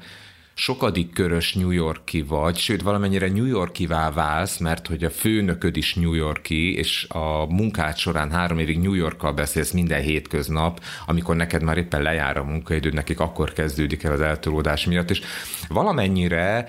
sokadik 0.60 1.14
körös 1.14 1.54
New 1.54 1.72
Yorki 1.72 2.22
vagy, 2.22 2.58
sőt 2.58 2.82
valamennyire 2.82 3.28
New 3.28 3.46
Yorkivá 3.46 4.12
válsz, 4.12 4.58
mert 4.58 4.88
hogy 4.88 5.04
a 5.04 5.10
főnököd 5.10 5.78
is 5.78 5.94
New 5.94 6.14
Yorki, 6.14 6.78
és 6.78 7.06
a 7.10 7.46
munkád 7.46 7.98
során 7.98 8.32
három 8.32 8.60
évig 8.60 8.80
New 8.80 8.94
Yorkkal 8.94 9.34
beszélsz 9.34 9.72
minden 9.72 10.02
hétköznap, 10.02 10.84
amikor 11.06 11.36
neked 11.36 11.64
már 11.64 11.78
éppen 11.78 12.02
lejár 12.02 12.38
a 12.38 12.44
munkaidőd, 12.44 12.94
nekik 12.94 13.20
akkor 13.20 13.54
kezdődik 13.54 14.04
el 14.04 14.12
az 14.12 14.22
eltolódás 14.22 14.86
miatt, 14.86 15.10
és 15.10 15.22
valamennyire 15.68 16.68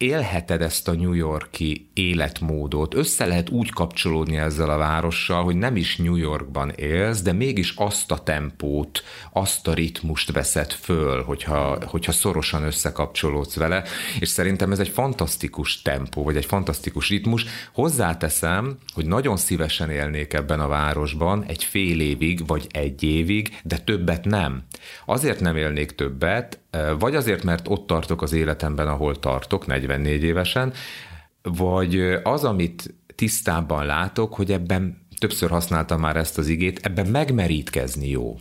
élheted 0.00 0.62
ezt 0.62 0.88
a 0.88 0.94
New 0.94 1.12
Yorki 1.12 1.90
életmódot, 1.94 2.94
össze 2.94 3.26
lehet 3.26 3.50
úgy 3.50 3.70
kapcsolódni 3.70 4.36
ezzel 4.36 4.70
a 4.70 4.76
várossal, 4.76 5.44
hogy 5.44 5.56
nem 5.56 5.76
is 5.76 5.96
New 5.96 6.16
Yorkban 6.16 6.70
élsz, 6.70 7.22
de 7.22 7.32
mégis 7.32 7.74
azt 7.76 8.10
a 8.10 8.18
tempót, 8.18 9.02
azt 9.32 9.68
a 9.68 9.74
ritmust 9.74 10.32
veszed 10.32 10.72
föl, 10.72 11.22
hogyha, 11.22 11.78
hogyha 11.86 12.12
szorosan 12.12 12.62
összekapcsolódsz 12.62 13.56
vele, 13.56 13.84
és 14.20 14.28
szerintem 14.28 14.72
ez 14.72 14.78
egy 14.78 14.88
fantasztikus 14.88 15.82
tempó, 15.82 16.22
vagy 16.22 16.36
egy 16.36 16.46
fantasztikus 16.46 17.08
ritmus. 17.08 17.44
Hozzáteszem, 17.72 18.78
hogy 18.94 19.06
nagyon 19.06 19.36
szívesen 19.36 19.90
élnék 19.90 20.32
ebben 20.32 20.60
a 20.60 20.68
városban 20.68 21.44
egy 21.44 21.64
fél 21.64 22.00
évig, 22.00 22.46
vagy 22.46 22.66
egy 22.70 23.02
évig, 23.02 23.58
de 23.62 23.78
többet 23.78 24.24
nem. 24.24 24.62
Azért 25.06 25.40
nem 25.40 25.56
élnék 25.56 25.90
többet, 25.90 26.60
vagy 26.98 27.14
azért, 27.14 27.44
mert 27.44 27.68
ott 27.68 27.86
tartok 27.86 28.22
az 28.22 28.32
életemben, 28.32 28.88
ahol 28.88 29.18
tartok, 29.18 29.66
44 29.66 30.22
évesen, 30.22 30.72
vagy 31.42 32.00
az, 32.22 32.44
amit 32.44 32.94
tisztában 33.14 33.86
látok, 33.86 34.34
hogy 34.34 34.52
ebben, 34.52 35.06
többször 35.18 35.50
használtam 35.50 36.00
már 36.00 36.16
ezt 36.16 36.38
az 36.38 36.48
igét, 36.48 36.78
ebben 36.82 37.06
megmerítkezni 37.06 38.08
jó. 38.08 38.38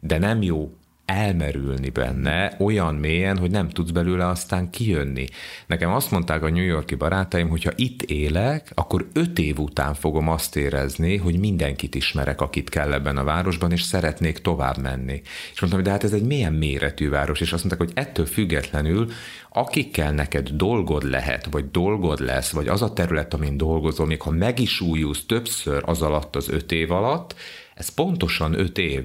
De 0.00 0.18
nem 0.18 0.42
jó 0.42 0.72
elmerülni 1.06 1.88
benne 1.88 2.56
olyan 2.58 2.94
mélyen, 2.94 3.38
hogy 3.38 3.50
nem 3.50 3.68
tudsz 3.68 3.90
belőle 3.90 4.26
aztán 4.26 4.70
kijönni. 4.70 5.24
Nekem 5.66 5.92
azt 5.92 6.10
mondták 6.10 6.42
a 6.42 6.50
New 6.50 6.64
Yorki 6.64 6.94
barátaim, 6.94 7.48
hogy 7.48 7.62
ha 7.62 7.70
itt 7.76 8.02
élek, 8.02 8.72
akkor 8.74 9.08
öt 9.12 9.38
év 9.38 9.58
után 9.58 9.94
fogom 9.94 10.28
azt 10.28 10.56
érezni, 10.56 11.16
hogy 11.16 11.38
mindenkit 11.38 11.94
ismerek, 11.94 12.40
akit 12.40 12.68
kell 12.68 12.92
ebben 12.92 13.16
a 13.16 13.24
városban, 13.24 13.72
és 13.72 13.82
szeretnék 13.82 14.38
tovább 14.38 14.78
menni. 14.78 15.22
És 15.52 15.60
mondtam, 15.60 15.80
hogy 15.80 15.82
de 15.82 15.90
hát 15.90 16.04
ez 16.04 16.12
egy 16.12 16.26
milyen 16.26 16.52
méretű 16.52 17.08
város, 17.08 17.40
és 17.40 17.52
azt 17.52 17.64
mondták, 17.64 17.88
hogy 17.88 18.04
ettől 18.04 18.26
függetlenül, 18.26 19.10
akikkel 19.50 20.12
neked 20.12 20.48
dolgod 20.48 21.02
lehet, 21.02 21.46
vagy 21.50 21.70
dolgod 21.70 22.20
lesz, 22.20 22.50
vagy 22.50 22.68
az 22.68 22.82
a 22.82 22.92
terület, 22.92 23.34
amin 23.34 23.56
dolgozol, 23.56 24.06
még 24.06 24.22
ha 24.22 24.30
meg 24.30 24.58
is 24.58 24.80
újulsz 24.80 25.26
többször 25.26 25.82
az 25.86 26.02
alatt 26.02 26.36
az 26.36 26.48
öt 26.48 26.72
év 26.72 26.90
alatt, 26.90 27.34
ez 27.74 27.88
pontosan 27.88 28.58
öt 28.58 28.78
év 28.78 29.04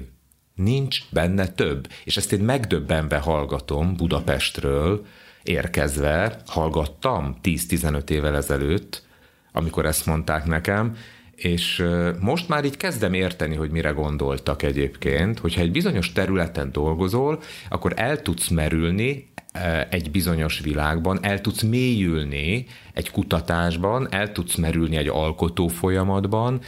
nincs 0.62 0.98
benne 1.10 1.46
több. 1.46 1.88
És 2.04 2.16
ezt 2.16 2.32
én 2.32 2.40
megdöbbenve 2.40 3.18
hallgatom 3.18 3.96
Budapestről, 3.96 5.06
érkezve, 5.42 6.40
hallgattam 6.46 7.36
10-15 7.42 8.10
évvel 8.10 8.36
ezelőtt, 8.36 9.02
amikor 9.52 9.86
ezt 9.86 10.06
mondták 10.06 10.44
nekem, 10.44 10.96
és 11.34 11.84
most 12.20 12.48
már 12.48 12.64
így 12.64 12.76
kezdem 12.76 13.12
érteni, 13.14 13.56
hogy 13.56 13.70
mire 13.70 13.90
gondoltak 13.90 14.62
egyébként, 14.62 15.38
hogyha 15.38 15.60
egy 15.60 15.70
bizonyos 15.70 16.12
területen 16.12 16.72
dolgozol, 16.72 17.40
akkor 17.68 17.92
el 17.96 18.22
tudsz 18.22 18.48
merülni 18.48 19.28
egy 19.90 20.10
bizonyos 20.10 20.60
világban, 20.60 21.18
el 21.22 21.40
tudsz 21.40 21.62
mélyülni 21.62 22.66
egy 22.92 23.10
kutatásban, 23.10 24.08
el 24.10 24.32
tudsz 24.32 24.54
merülni 24.54 24.96
egy 24.96 25.08
alkotó 25.08 25.68
folyamatban, 25.68 26.60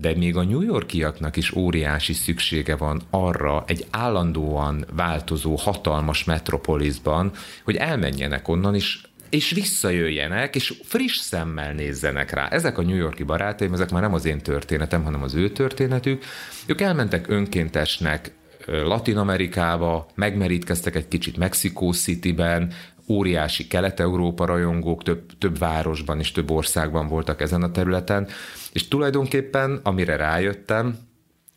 de 0.00 0.16
még 0.16 0.36
a 0.36 0.42
New 0.42 0.60
Yorkiaknak 0.60 1.36
is 1.36 1.52
óriási 1.52 2.12
szüksége 2.12 2.76
van 2.76 3.02
arra 3.10 3.64
egy 3.66 3.86
állandóan 3.90 4.84
változó, 4.92 5.54
hatalmas 5.54 6.24
metropolisban, 6.24 7.32
hogy 7.64 7.76
elmenjenek 7.76 8.48
onnan 8.48 8.74
is, 8.74 9.02
és 9.30 9.50
visszajöjjenek, 9.50 10.54
és 10.54 10.74
friss 10.82 11.16
szemmel 11.16 11.72
nézzenek 11.72 12.30
rá. 12.30 12.48
Ezek 12.48 12.78
a 12.78 12.82
New 12.82 12.96
Yorki 12.96 13.22
barátaim, 13.22 13.72
ezek 13.72 13.90
már 13.90 14.02
nem 14.02 14.14
az 14.14 14.24
én 14.24 14.38
történetem, 14.38 15.02
hanem 15.04 15.22
az 15.22 15.34
ő 15.34 15.50
történetük. 15.50 16.24
Ők 16.66 16.80
elmentek 16.80 17.28
önkéntesnek 17.28 18.32
Latin 18.66 19.16
Amerikába, 19.16 20.06
megmerítkeztek 20.14 20.94
egy 20.94 21.08
kicsit 21.08 21.36
Mexico 21.36 21.92
City-ben, 21.92 22.72
óriási 23.10 23.66
kelet-európa 23.66 24.44
rajongók 24.44 25.02
több, 25.02 25.38
több 25.38 25.58
városban 25.58 26.18
és 26.18 26.32
több 26.32 26.50
országban 26.50 27.08
voltak 27.08 27.40
ezen 27.40 27.62
a 27.62 27.70
területen, 27.70 28.28
és 28.72 28.88
tulajdonképpen, 28.88 29.80
amire 29.82 30.16
rájöttem, 30.16 30.98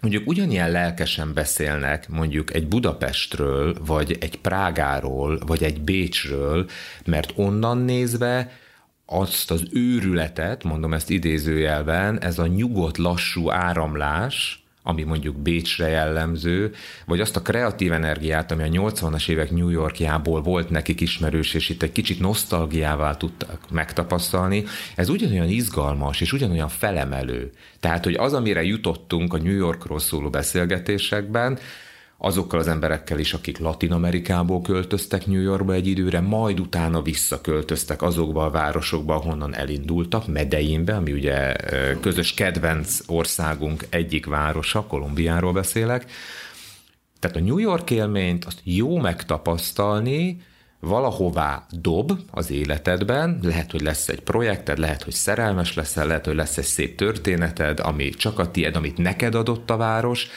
mondjuk 0.02 0.28
ugyanilyen 0.28 0.72
lelkesen 0.72 1.34
beszélnek 1.34 2.10
mondjuk 2.10 2.54
egy 2.54 2.68
Budapestről, 2.68 3.76
vagy 3.86 4.18
egy 4.20 4.39
Prágáról, 4.39 5.39
vagy 5.46 5.63
egy 5.63 5.82
Bécsről, 5.82 6.66
mert 7.06 7.34
onnan 7.36 7.78
nézve 7.78 8.52
azt 9.06 9.52
az 9.52 9.63
őrületet, 9.72 10.63
mondom 10.63 10.94
ezt 10.94 11.10
idézőjelben, 11.10 12.22
ez 12.22 12.39
a 12.39 12.48
nyugodt, 12.48 12.98
lassú 12.98 13.52
áramlás, 13.52 14.62
ami 14.84 15.04
mondjuk 15.04 15.36
Bécsre 15.36 15.88
jellemző, 15.88 16.74
vagy 17.06 17.19
azt 17.19 17.36
a 17.36 17.41
kreatív 17.41 17.91
energiát, 17.91 18.52
ami 18.52 18.63
a 18.63 18.89
80-as 18.89 19.30
évek 19.30 19.52
New 19.52 19.69
Yorkjából 19.69 20.41
volt 20.41 20.69
nekik 20.69 21.02
ismerős, 21.02 21.54
és 21.54 21.69
itt 21.69 21.84
egy 21.84 21.91
kicsit 21.91 22.19
nosztalgiával 22.19 23.17
tudtak 23.17 23.72
megtapasztalni, 23.72 24.63
ez 24.96 25.10
ugyanolyan 25.10 25.48
izgalmas, 25.48 26.22
és 26.22 26.34
ugyanolyan 26.34 26.69
felemelő. 26.69 27.52
Tehát, 27.80 28.04
hogy 28.04 28.13
az, 28.13 28.34
amire 28.34 28.63
jutottunk 28.63 29.34
a 29.34 29.38
New 29.38 29.56
Yorkról 29.56 30.00
szóló 30.00 30.30
beszélgetésekben, 30.30 31.60
azokkal 32.26 32.60
az 32.60 32.68
emberekkel 32.68 33.20
is, 33.20 33.34
akik 33.34 33.58
Latin 33.58 33.92
Amerikából 33.92 34.62
költöztek 34.62 35.26
New 35.26 35.42
Yorkba 35.42 35.74
egy 35.74 35.88
időre, 35.88 36.20
majd 36.20 36.60
utána 36.60 37.02
visszaköltöztek 37.02 38.02
azokba 38.02 38.46
a 38.46 38.50
városokba, 38.50 39.16
ahonnan 39.16 39.56
elindultak, 39.56 40.28
Medeinbe, 40.28 40.96
ami 40.96 41.12
ugye 41.12 41.56
közös 42.00 42.34
kedvenc 42.34 43.00
országunk 43.08 43.86
egyik 43.90 44.26
városa, 44.26 44.82
Kolumbiáról 44.82 45.54
beszélek. 45.54 46.12
Tehát 47.20 47.38
a 47.38 47.40
New 47.40 47.58
York 47.58 47.92
élményt 47.92 48.46
azt 48.46 48.60
jó 48.64 48.98
megtapasztalni, 48.98 50.42
valahová 50.80 51.66
dob 51.70 52.12
az 52.32 52.52
életedben, 52.52 53.40
lehet, 53.42 53.72
hogy 53.72 53.82
lesz 53.82 54.08
egy 54.08 54.22
projekted, 54.22 54.78
lehet, 54.78 55.04
hogy 55.04 55.14
szerelmes 55.14 55.74
leszel, 55.74 56.08
lehet, 56.08 56.26
hogy 56.26 56.36
lesz 56.36 56.58
egy 56.58 56.64
szép 56.64 56.98
történeted, 56.98 57.80
ami 57.80 58.10
csak 58.10 58.40
a 58.40 58.52
tied, 58.52 58.76
amit 58.76 58.98
neked 58.98 59.36
adott 59.36 59.70
a 59.70 59.78
város, 59.78 60.28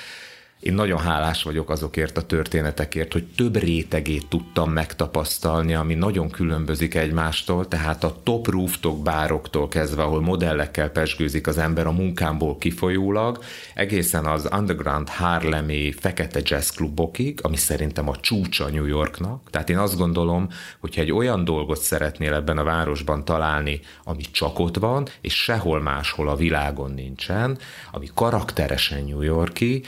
én 0.60 0.74
nagyon 0.74 0.98
hálás 0.98 1.42
vagyok 1.42 1.70
azokért 1.70 2.16
a 2.16 2.22
történetekért, 2.22 3.12
hogy 3.12 3.24
több 3.36 3.56
rétegét 3.56 4.28
tudtam 4.28 4.70
megtapasztalni, 4.70 5.74
ami 5.74 5.94
nagyon 5.94 6.30
különbözik 6.30 6.94
egymástól, 6.94 7.68
tehát 7.68 8.04
a 8.04 8.16
top 8.22 8.46
rooftop 8.46 9.04
bároktól 9.04 9.68
kezdve, 9.68 10.02
ahol 10.02 10.20
modellekkel 10.20 10.88
pesgőzik 10.90 11.46
az 11.46 11.58
ember 11.58 11.86
a 11.86 11.92
munkámból 11.92 12.58
kifolyólag, 12.58 13.38
egészen 13.74 14.24
az 14.24 14.48
underground 14.52 15.08
Harlemi 15.08 15.92
fekete 15.92 16.40
jazz 16.44 16.70
klubokig, 16.70 17.38
ami 17.42 17.56
szerintem 17.56 18.08
a 18.08 18.16
csúcsa 18.16 18.68
New 18.68 18.86
Yorknak. 18.86 19.50
Tehát 19.50 19.70
én 19.70 19.78
azt 19.78 19.96
gondolom, 19.96 20.48
hogyha 20.80 21.00
egy 21.00 21.12
olyan 21.12 21.44
dolgot 21.44 21.80
szeretnél 21.80 22.34
ebben 22.34 22.58
a 22.58 22.64
városban 22.64 23.24
találni, 23.24 23.80
ami 24.04 24.22
csak 24.32 24.58
ott 24.58 24.76
van, 24.76 25.06
és 25.20 25.42
sehol 25.42 25.80
máshol 25.80 26.28
a 26.28 26.36
világon 26.36 26.90
nincsen, 26.90 27.58
ami 27.92 28.08
karakteresen 28.14 29.04
New 29.04 29.22
Yorki, 29.22 29.82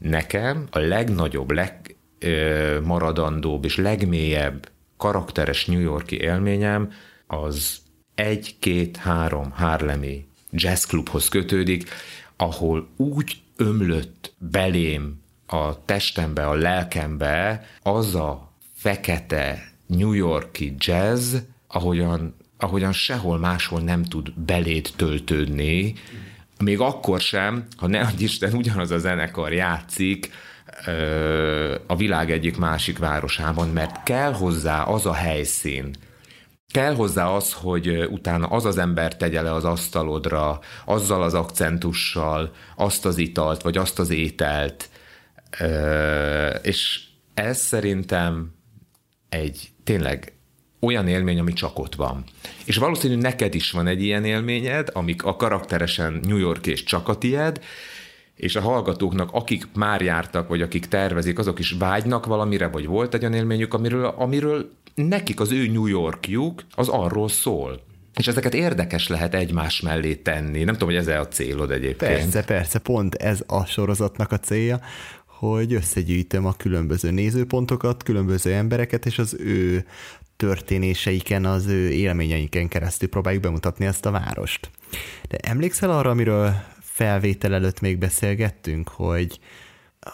nekem 0.00 0.66
a 0.70 0.78
legnagyobb, 0.78 1.52
legmaradandóbb 2.20 3.64
és 3.64 3.76
legmélyebb 3.76 4.70
karakteres 4.96 5.64
New 5.66 5.80
Yorki 5.80 6.20
élményem 6.20 6.92
az 7.26 7.78
egy, 8.14 8.56
két, 8.58 8.96
három 8.96 9.50
Harlemi 9.50 10.26
jazzklubhoz 10.50 11.28
kötődik, 11.28 11.88
ahol 12.36 12.88
úgy 12.96 13.36
ömlött 13.56 14.32
belém 14.38 15.20
a 15.46 15.84
testembe, 15.84 16.46
a 16.46 16.54
lelkembe 16.54 17.66
az 17.82 18.14
a 18.14 18.52
fekete 18.74 19.72
New 19.86 20.12
Yorki 20.12 20.74
jazz, 20.78 21.36
ahogyan, 21.66 22.34
ahogyan 22.58 22.92
sehol 22.92 23.38
máshol 23.38 23.80
nem 23.80 24.04
tud 24.04 24.32
beléd 24.32 24.90
töltődni, 24.96 25.94
még 26.62 26.80
akkor 26.80 27.20
sem, 27.20 27.66
ha 27.76 27.86
ne 27.86 28.08
Isten 28.18 28.52
ugyanaz 28.52 28.90
a 28.90 28.98
zenekar 28.98 29.52
játszik, 29.52 30.30
a 31.86 31.96
világ 31.96 32.30
egyik 32.30 32.56
másik 32.56 32.98
városában, 32.98 33.68
mert 33.68 34.02
kell 34.02 34.32
hozzá 34.32 34.82
az 34.82 35.06
a 35.06 35.12
helyszín, 35.12 35.94
kell 36.72 36.94
hozzá 36.94 37.26
az, 37.26 37.52
hogy 37.52 38.08
utána 38.10 38.46
az 38.46 38.64
az 38.64 38.78
ember 38.78 39.16
tegye 39.16 39.42
le 39.42 39.52
az 39.52 39.64
asztalodra, 39.64 40.60
azzal 40.84 41.22
az 41.22 41.34
akcentussal, 41.34 42.52
azt 42.76 43.04
az 43.04 43.18
italt, 43.18 43.62
vagy 43.62 43.76
azt 43.76 43.98
az 43.98 44.10
ételt, 44.10 44.88
és 46.62 47.00
ez 47.34 47.58
szerintem 47.58 48.54
egy 49.28 49.68
tényleg 49.84 50.32
olyan 50.80 51.08
élmény, 51.08 51.38
ami 51.38 51.52
csak 51.52 51.78
ott 51.78 51.94
van. 51.94 52.24
És 52.64 52.76
valószínű 52.76 53.16
neked 53.16 53.54
is 53.54 53.70
van 53.70 53.86
egy 53.86 54.02
ilyen 54.02 54.24
élményed, 54.24 54.88
amik 54.92 55.24
a 55.24 55.36
karakteresen 55.36 56.20
New 56.22 56.36
York 56.36 56.66
és 56.66 56.84
csak 56.84 57.08
a 57.08 57.18
tied, 57.18 57.60
és 58.36 58.56
a 58.56 58.60
hallgatóknak, 58.60 59.30
akik 59.32 59.66
már 59.74 60.00
jártak, 60.00 60.48
vagy 60.48 60.62
akik 60.62 60.86
tervezik, 60.86 61.38
azok 61.38 61.58
is 61.58 61.74
vágynak 61.78 62.26
valamire, 62.26 62.66
vagy 62.66 62.86
volt 62.86 63.14
egy 63.14 63.20
olyan 63.20 63.34
élményük, 63.34 63.74
amiről, 63.74 64.04
amiről 64.04 64.70
nekik 64.94 65.40
az 65.40 65.52
ő 65.52 65.66
New 65.66 65.86
Yorkjuk 65.86 66.64
az 66.74 66.88
arról 66.88 67.28
szól. 67.28 67.80
És 68.16 68.26
ezeket 68.26 68.54
érdekes 68.54 69.08
lehet 69.08 69.34
egymás 69.34 69.80
mellé 69.80 70.14
tenni. 70.14 70.64
Nem 70.64 70.74
tudom, 70.74 70.88
hogy 70.88 71.08
ez 71.08 71.20
a 71.20 71.28
célod 71.28 71.70
egyébként. 71.70 72.12
Persze, 72.12 72.44
persze, 72.44 72.78
pont 72.78 73.14
ez 73.14 73.42
a 73.46 73.64
sorozatnak 73.64 74.32
a 74.32 74.38
célja, 74.38 74.80
hogy 75.26 75.72
összegyűjtöm 75.72 76.46
a 76.46 76.52
különböző 76.52 77.10
nézőpontokat, 77.10 78.02
különböző 78.02 78.52
embereket, 78.52 79.06
és 79.06 79.18
az 79.18 79.36
ő 79.38 79.84
történéseiken, 80.40 81.44
az 81.44 81.66
ő 81.66 81.90
élményeiken 81.90 82.68
keresztül 82.68 83.08
próbáljuk 83.08 83.42
bemutatni 83.42 83.86
ezt 83.86 84.06
a 84.06 84.10
várost. 84.10 84.70
De 85.28 85.36
emlékszel 85.36 85.90
arra, 85.90 86.10
amiről 86.10 86.54
felvétel 86.80 87.54
előtt 87.54 87.80
még 87.80 87.98
beszélgettünk, 87.98 88.88
hogy 88.88 89.40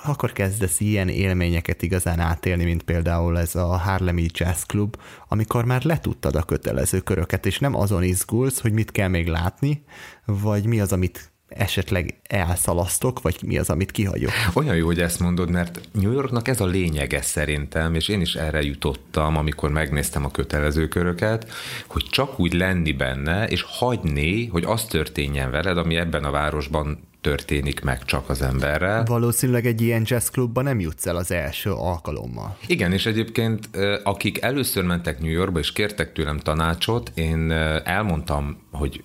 akkor 0.05 0.33
kezdesz 0.33 0.81
ilyen 0.81 1.09
élményeket 1.09 1.83
igazán 1.83 2.21
átélni, 2.21 2.65
mint 2.65 2.83
például 2.83 3.39
ez 3.39 3.55
a 3.55 3.67
Harlemi 3.67 4.27
Jazz 4.33 4.63
Club, 4.63 4.97
amikor 5.29 5.65
már 5.65 5.83
letudtad 5.83 6.37
a 6.37 6.43
kötelező 6.43 7.01
köröket, 7.01 7.47
és 7.47 7.59
nem 7.59 7.75
azon 7.75 8.03
izgulsz, 8.03 8.61
hogy 8.61 8.73
mit 8.73 8.93
kell 8.93 9.09
még 9.09 9.27
látni, 9.27 9.85
vagy 10.25 10.67
mi 10.67 10.81
az, 10.81 10.93
amit 10.93 11.33
esetleg 11.49 12.21
elszalasztok, 12.23 13.23
vagy 13.23 13.37
mi 13.47 13.59
az, 13.59 13.71
amit 13.71 13.91
kihagyok. 13.91 14.31
Olyan 14.55 14.77
jó, 14.77 14.87
hogy 14.87 15.01
ezt 15.01 15.21
mondod, 15.21 15.51
mert 15.51 15.81
New 15.93 16.13
Yorknak 16.13 16.49
ez 16.49 16.61
a 16.61 16.67
lényege 16.67 17.23
szerintem, 17.23 17.95
és 17.95 18.09
én 18.09 18.21
is 18.21 18.35
erre 18.35 18.63
jutottam, 18.63 19.37
amikor 19.37 19.71
megnéztem 19.71 20.25
a 20.25 20.31
kötelező 20.31 20.89
köröket, 20.89 21.51
hogy 21.87 22.05
csak 22.11 22.41
úgy 22.41 22.53
lenni 22.53 22.93
benne, 22.93 23.49
és 23.49 23.63
hagyni, 23.63 24.47
hogy 24.47 24.65
az 24.65 24.85
történjen 24.85 25.51
veled, 25.51 25.79
ami 25.79 25.97
ebben 25.97 26.25
a 26.25 26.31
városban 26.31 26.99
történik 27.21 27.81
meg 27.81 28.05
csak 28.05 28.29
az 28.29 28.43
emberrel. 28.43 29.05
Valószínűleg 29.05 29.67
egy 29.67 29.81
ilyen 29.81 30.03
jazzklubban 30.05 30.65
nem 30.65 30.81
jutsz 30.81 31.07
el 31.07 31.17
az 31.17 31.31
első 31.31 31.71
alkalommal. 31.73 32.57
Igen, 32.67 32.93
és 32.93 33.07
egyébként 33.07 33.69
akik 34.03 34.43
először 34.43 34.85
mentek 34.85 35.21
New 35.21 35.31
Yorkba 35.31 35.59
és 35.59 35.73
kértek 35.73 36.13
tőlem 36.13 36.39
tanácsot, 36.39 37.13
én 37.15 37.51
elmondtam, 37.85 38.59
hogy 38.73 39.05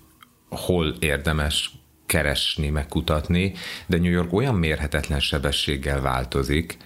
hol 0.50 0.96
érdemes 1.00 1.72
keresni, 2.12 2.70
megkutatni, 2.70 3.54
de 3.86 3.98
New 3.98 4.12
York 4.12 4.34
olyan 4.34 4.56
mérhetetlen 4.56 5.20
sebességgel 5.20 6.02
változik, 6.02 6.78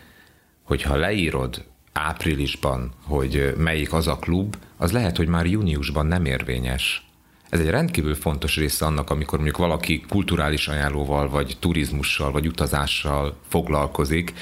hogy 0.63 0.81
ha 0.81 0.95
leírod 0.95 1.65
áprilisban, 1.93 2.93
hogy 3.03 3.53
melyik 3.57 3.93
az 3.93 4.07
a 4.07 4.15
klub, 4.15 4.55
az 4.77 4.91
lehet, 4.91 5.17
hogy 5.17 5.27
már 5.27 5.45
júniusban 5.45 6.05
nem 6.05 6.25
érvényes. 6.25 7.07
Ez 7.49 7.59
egy 7.59 7.69
rendkívül 7.69 8.15
fontos 8.15 8.55
része 8.55 8.85
annak, 8.85 9.09
amikor 9.09 9.37
mondjuk 9.37 9.57
valaki 9.57 10.05
kulturális 10.09 10.67
ajánlóval, 10.67 11.29
vagy 11.29 11.57
turizmussal, 11.59 12.31
vagy 12.31 12.47
utazással 12.47 13.37
foglalkozik, 13.47 14.33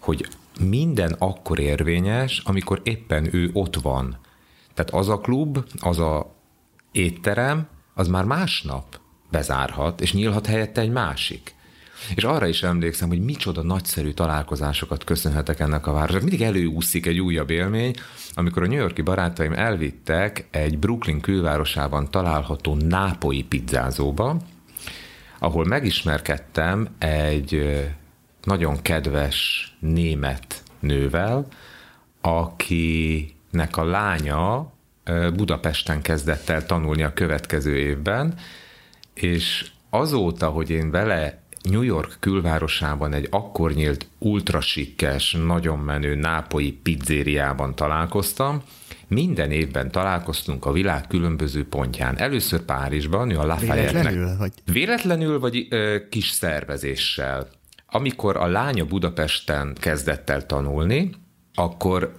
hogy 0.00 0.28
minden 0.60 1.16
akkor 1.18 1.58
érvényes, 1.58 2.42
amikor 2.44 2.80
éppen 2.82 3.34
ő 3.34 3.50
ott 3.52 3.76
van. 3.76 4.18
Tehát 4.74 4.90
az 4.90 5.08
a 5.08 5.18
klub, 5.18 5.58
az 5.80 5.98
a 5.98 6.34
étterem, 6.92 7.68
az 7.94 8.08
már 8.08 8.24
másnap 8.24 8.99
bezárhat, 9.30 10.00
és 10.00 10.12
nyílhat 10.12 10.46
helyette 10.46 10.80
egy 10.80 10.90
másik. 10.90 11.54
És 12.14 12.24
arra 12.24 12.46
is 12.46 12.62
emlékszem, 12.62 13.08
hogy 13.08 13.20
micsoda 13.20 13.62
nagyszerű 13.62 14.10
találkozásokat 14.10 15.04
köszönhetek 15.04 15.60
ennek 15.60 15.86
a 15.86 15.92
városnak. 15.92 16.22
Mindig 16.22 16.42
előúszik 16.42 17.06
egy 17.06 17.20
újabb 17.20 17.50
élmény, 17.50 17.94
amikor 18.34 18.62
a 18.62 18.66
New 18.66 18.78
Yorki 18.78 19.02
barátaim 19.02 19.52
elvittek 19.52 20.48
egy 20.50 20.78
Brooklyn 20.78 21.20
külvárosában 21.20 22.10
található 22.10 22.74
nápoi 22.74 23.42
pizzázóba, 23.42 24.36
ahol 25.38 25.64
megismerkedtem 25.64 26.88
egy 26.98 27.80
nagyon 28.42 28.82
kedves 28.82 29.70
német 29.80 30.62
nővel, 30.78 31.46
akinek 32.20 33.76
a 33.76 33.84
lánya 33.84 34.72
Budapesten 35.34 36.02
kezdett 36.02 36.48
el 36.48 36.66
tanulni 36.66 37.02
a 37.02 37.12
következő 37.12 37.76
évben, 37.76 38.34
és 39.22 39.70
azóta, 39.90 40.48
hogy 40.48 40.70
én 40.70 40.90
vele 40.90 41.42
New 41.62 41.82
York 41.82 42.16
külvárosában 42.20 43.12
egy 43.12 43.26
akkor 43.30 43.72
nyílt 43.72 44.06
ultrasikkes, 44.18 45.36
nagyon 45.46 45.78
menő 45.78 46.14
nápoi 46.14 46.72
pizzériában 46.72 47.74
találkoztam, 47.74 48.62
minden 49.08 49.50
évben 49.50 49.90
találkoztunk 49.90 50.66
a 50.66 50.72
világ 50.72 51.06
különböző 51.06 51.68
pontján. 51.68 52.18
Először 52.18 52.60
Párizsban, 52.60 53.30
a 53.30 53.46
Lafayette-nek. 53.46 53.92
Véletlenül? 53.92 54.36
Vagy? 54.36 54.52
Véletlenül, 54.64 55.38
vagy 55.38 55.66
ö, 55.70 55.96
kis 56.10 56.28
szervezéssel. 56.28 57.48
Amikor 57.86 58.36
a 58.36 58.46
lánya 58.46 58.84
Budapesten 58.84 59.76
kezdett 59.80 60.30
el 60.30 60.46
tanulni, 60.46 61.10
akkor 61.54 62.14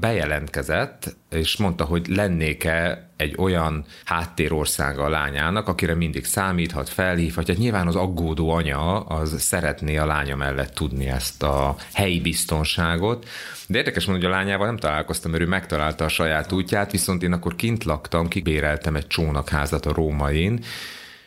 bejelentkezett, 0.00 1.16
és 1.30 1.56
mondta, 1.56 1.84
hogy 1.84 2.06
lennék-e 2.08 3.10
egy 3.16 3.34
olyan 3.38 3.84
háttérországa 4.04 5.04
a 5.04 5.08
lányának, 5.08 5.68
akire 5.68 5.94
mindig 5.94 6.24
számíthat, 6.24 6.88
felhívhat. 6.88 7.48
Hát 7.48 7.56
nyilván 7.56 7.86
az 7.86 7.96
aggódó 7.96 8.50
anya 8.50 9.00
az 9.00 9.40
szeretné 9.40 9.96
a 9.96 10.06
lánya 10.06 10.36
mellett 10.36 10.74
tudni 10.74 11.06
ezt 11.08 11.42
a 11.42 11.76
helyi 11.92 12.20
biztonságot. 12.20 13.28
De 13.66 13.78
érdekes 13.78 14.04
mondani, 14.04 14.26
hogy 14.26 14.34
a 14.34 14.38
lányával 14.38 14.66
nem 14.66 14.76
találkoztam, 14.76 15.30
mert 15.30 15.42
ő 15.42 15.46
megtalálta 15.46 16.04
a 16.04 16.08
saját 16.08 16.52
útját, 16.52 16.90
viszont 16.90 17.22
én 17.22 17.32
akkor 17.32 17.56
kint 17.56 17.84
laktam, 17.84 18.28
kibéreltem 18.28 18.96
egy 18.96 19.06
csónakházat 19.06 19.86
a 19.86 19.92
Rómain, 19.92 20.64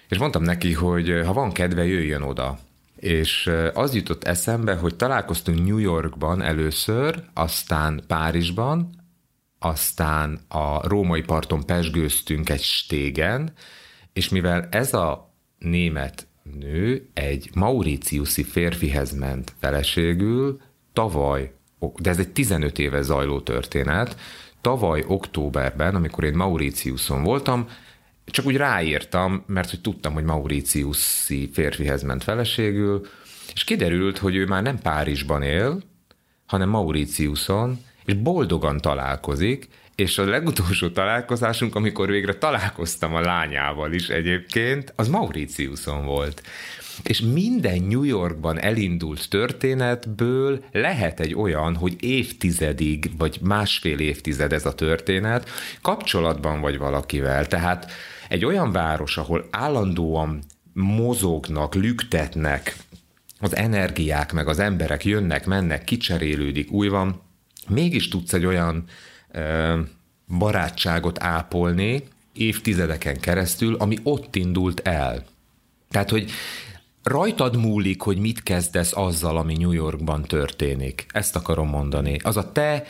és 0.09 0.17
mondtam 0.17 0.43
neki, 0.43 0.73
hogy 0.73 1.21
ha 1.25 1.33
van 1.33 1.51
kedve, 1.51 1.85
jöjjön 1.85 2.21
oda 2.21 2.57
és 2.99 3.51
az 3.73 3.95
jutott 3.95 4.23
eszembe, 4.23 4.75
hogy 4.75 4.95
találkoztunk 4.95 5.65
New 5.65 5.77
Yorkban 5.77 6.41
először, 6.41 7.23
aztán 7.33 8.03
Párizsban, 8.07 8.89
aztán 9.59 10.39
a 10.47 10.87
római 10.87 11.21
parton 11.21 11.65
pesgőztünk 11.65 12.49
egy 12.49 12.61
stégen, 12.61 13.53
és 14.13 14.29
mivel 14.29 14.67
ez 14.71 14.93
a 14.93 15.33
német 15.57 16.27
nő 16.59 17.09
egy 17.13 17.49
Mauritiuszi 17.53 18.43
férfihez 18.43 19.11
ment 19.11 19.53
feleségül, 19.59 20.61
tavaly, 20.93 21.51
de 21.97 22.09
ez 22.09 22.19
egy 22.19 22.29
15 22.29 22.79
éve 22.79 23.01
zajló 23.01 23.39
történet, 23.39 24.15
tavaly 24.61 25.03
októberben, 25.07 25.95
amikor 25.95 26.23
én 26.23 26.33
Mauritiuson 26.33 27.23
voltam, 27.23 27.67
csak 28.31 28.45
úgy 28.45 28.55
ráírtam, 28.55 29.43
mert 29.47 29.69
hogy 29.69 29.81
tudtam, 29.81 30.13
hogy 30.13 30.23
Mauritiuszi 30.23 31.49
férfihez 31.53 32.03
ment 32.03 32.23
feleségül, 32.23 33.07
és 33.53 33.63
kiderült, 33.63 34.17
hogy 34.17 34.35
ő 34.35 34.45
már 34.45 34.63
nem 34.63 34.79
Párizsban 34.79 35.41
él, 35.41 35.81
hanem 36.45 36.69
Mauritiuson, 36.69 37.79
és 38.05 38.13
boldogan 38.13 38.77
találkozik, 38.77 39.67
és 39.95 40.17
a 40.17 40.25
legutolsó 40.25 40.89
találkozásunk, 40.89 41.75
amikor 41.75 42.09
végre 42.09 42.33
találkoztam 42.33 43.15
a 43.15 43.21
lányával 43.21 43.93
is 43.93 44.09
egyébként, 44.09 44.93
az 44.95 45.07
Mauritiuson 45.07 46.05
volt. 46.05 46.41
És 47.03 47.21
minden 47.21 47.81
New 47.83 48.03
Yorkban 48.03 48.59
elindult 48.59 49.29
történetből 49.29 50.63
lehet 50.71 51.19
egy 51.19 51.35
olyan, 51.35 51.75
hogy 51.75 51.95
évtizedig, 51.99 53.11
vagy 53.17 53.39
másfél 53.41 53.99
évtized 53.99 54.53
ez 54.53 54.65
a 54.65 54.75
történet, 54.75 55.49
kapcsolatban 55.81 56.61
vagy 56.61 56.77
valakivel. 56.77 57.47
Tehát 57.47 57.91
egy 58.29 58.45
olyan 58.45 58.71
város, 58.71 59.17
ahol 59.17 59.47
állandóan 59.51 60.39
mozognak, 60.73 61.75
lüktetnek 61.75 62.75
az 63.39 63.55
energiák, 63.55 64.33
meg 64.33 64.47
az 64.47 64.59
emberek 64.59 65.05
jönnek, 65.05 65.45
mennek, 65.45 65.83
kicserélődik, 65.83 66.71
új 66.71 66.87
van, 66.87 67.21
mégis 67.67 68.07
tudsz 68.07 68.33
egy 68.33 68.45
olyan 68.45 68.83
ö, 69.31 69.79
barátságot 70.37 71.23
ápolni 71.23 72.03
évtizedeken 72.33 73.19
keresztül, 73.19 73.75
ami 73.75 73.97
ott 74.03 74.35
indult 74.35 74.79
el. 74.79 75.23
Tehát, 75.89 76.09
hogy 76.09 76.31
rajtad 77.03 77.55
múlik, 77.55 78.01
hogy 78.01 78.17
mit 78.17 78.43
kezdesz 78.43 78.95
azzal, 78.95 79.37
ami 79.37 79.55
New 79.55 79.71
Yorkban 79.71 80.23
történik. 80.23 81.05
Ezt 81.09 81.35
akarom 81.35 81.69
mondani. 81.69 82.19
Az 82.23 82.37
a 82.37 82.51
te 82.51 82.83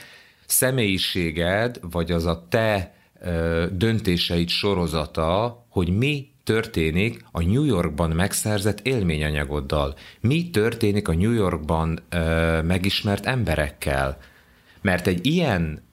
személyiséged, 0.46 1.80
vagy 1.92 2.12
az 2.12 2.26
a 2.26 2.46
te 2.50 2.94
ö, 3.22 3.66
döntéseid 3.72 4.50
sorozata, 4.50 5.66
hogy 5.70 5.98
mi 5.98 6.28
történik 6.44 7.26
a 7.32 7.42
New 7.42 7.64
Yorkban 7.64 8.10
megszerzett 8.10 8.80
élményanyagoddal? 8.80 9.96
Mi 10.20 10.50
történik 10.50 11.08
a 11.08 11.14
New 11.14 11.32
Yorkban 11.32 12.00
ö, 12.10 12.62
megismert 12.62 13.26
emberekkel? 13.26 14.18
Mert 14.82 15.08
egy 15.08 15.26
ilyen 15.26 15.88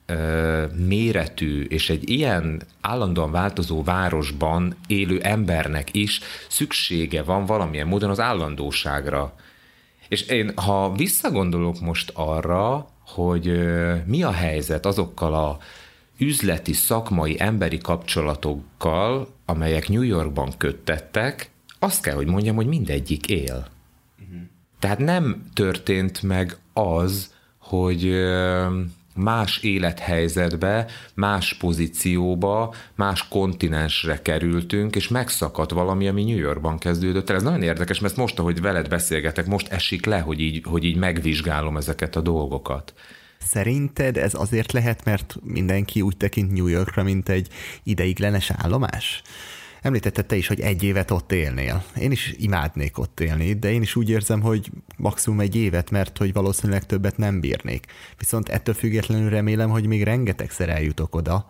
méretű 0.74 1.62
és 1.62 1.90
egy 1.90 2.10
ilyen 2.10 2.62
állandóan 2.80 3.30
változó 3.30 3.82
városban 3.82 4.76
élő 4.86 5.20
embernek 5.20 5.94
is 5.94 6.20
szüksége 6.48 7.22
van 7.22 7.46
valamilyen 7.46 7.86
módon 7.86 8.10
az 8.10 8.20
állandóságra. 8.20 9.34
És 10.08 10.22
én, 10.22 10.52
ha 10.56 10.92
visszagondolok 10.92 11.80
most 11.80 12.10
arra, 12.14 12.88
hogy 13.06 13.60
mi 14.04 14.22
a 14.22 14.32
helyzet 14.32 14.86
azokkal 14.86 15.34
a 15.34 15.58
üzleti, 16.18 16.72
szakmai, 16.72 17.36
emberi 17.38 17.78
kapcsolatokkal, 17.78 19.28
amelyek 19.44 19.88
New 19.88 20.02
Yorkban 20.02 20.52
köttettek, 20.56 21.50
azt 21.78 22.02
kell, 22.02 22.14
hogy 22.14 22.26
mondjam, 22.26 22.56
hogy 22.56 22.66
mindegyik 22.66 23.26
él. 23.26 23.66
Uh-huh. 24.20 24.40
Tehát 24.78 24.98
nem 24.98 25.42
történt 25.54 26.22
meg 26.22 26.56
az, 26.72 27.34
hogy 27.58 28.10
más 29.16 29.58
élethelyzetbe, 29.58 30.86
más 31.14 31.54
pozícióba, 31.54 32.74
más 32.94 33.28
kontinensre 33.28 34.22
kerültünk, 34.22 34.96
és 34.96 35.08
megszakadt 35.08 35.70
valami, 35.70 36.08
ami 36.08 36.24
New 36.24 36.38
Yorkban 36.38 36.78
kezdődött 36.78 37.30
Ez 37.30 37.42
nagyon 37.42 37.62
érdekes, 37.62 38.00
mert 38.00 38.16
most, 38.16 38.38
ahogy 38.38 38.60
veled 38.60 38.88
beszélgetek, 38.88 39.46
most 39.46 39.68
esik 39.68 40.04
le, 40.04 40.18
hogy 40.18 40.40
így, 40.40 40.62
hogy 40.64 40.84
így 40.84 40.96
megvizsgálom 40.96 41.76
ezeket 41.76 42.16
a 42.16 42.20
dolgokat. 42.20 42.94
Szerinted 43.38 44.16
ez 44.16 44.34
azért 44.34 44.72
lehet, 44.72 45.04
mert 45.04 45.36
mindenki 45.42 46.00
úgy 46.00 46.16
tekint 46.16 46.52
New 46.52 46.66
Yorkra, 46.66 47.02
mint 47.02 47.28
egy 47.28 47.48
ideiglenes 47.82 48.50
állomás? 48.50 49.22
Említetted 49.86 50.26
te 50.26 50.36
is, 50.36 50.46
hogy 50.46 50.60
egy 50.60 50.82
évet 50.82 51.10
ott 51.10 51.32
élnél. 51.32 51.84
Én 51.98 52.10
is 52.10 52.34
imádnék 52.38 52.98
ott 52.98 53.20
élni, 53.20 53.54
de 53.54 53.70
én 53.70 53.82
is 53.82 53.96
úgy 53.96 54.10
érzem, 54.10 54.40
hogy 54.40 54.70
maximum 54.96 55.40
egy 55.40 55.56
évet, 55.56 55.90
mert 55.90 56.18
hogy 56.18 56.32
valószínűleg 56.32 56.86
többet 56.86 57.16
nem 57.16 57.40
bírnék. 57.40 57.84
Viszont 58.18 58.48
ettől 58.48 58.74
függetlenül 58.74 59.30
remélem, 59.30 59.70
hogy 59.70 59.86
még 59.86 60.02
rengetegszer 60.02 60.68
eljutok 60.68 61.14
oda, 61.14 61.46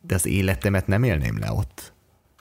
de 0.00 0.14
az 0.14 0.26
életemet 0.26 0.86
nem 0.86 1.02
élném 1.02 1.38
le 1.38 1.52
ott. 1.52 1.92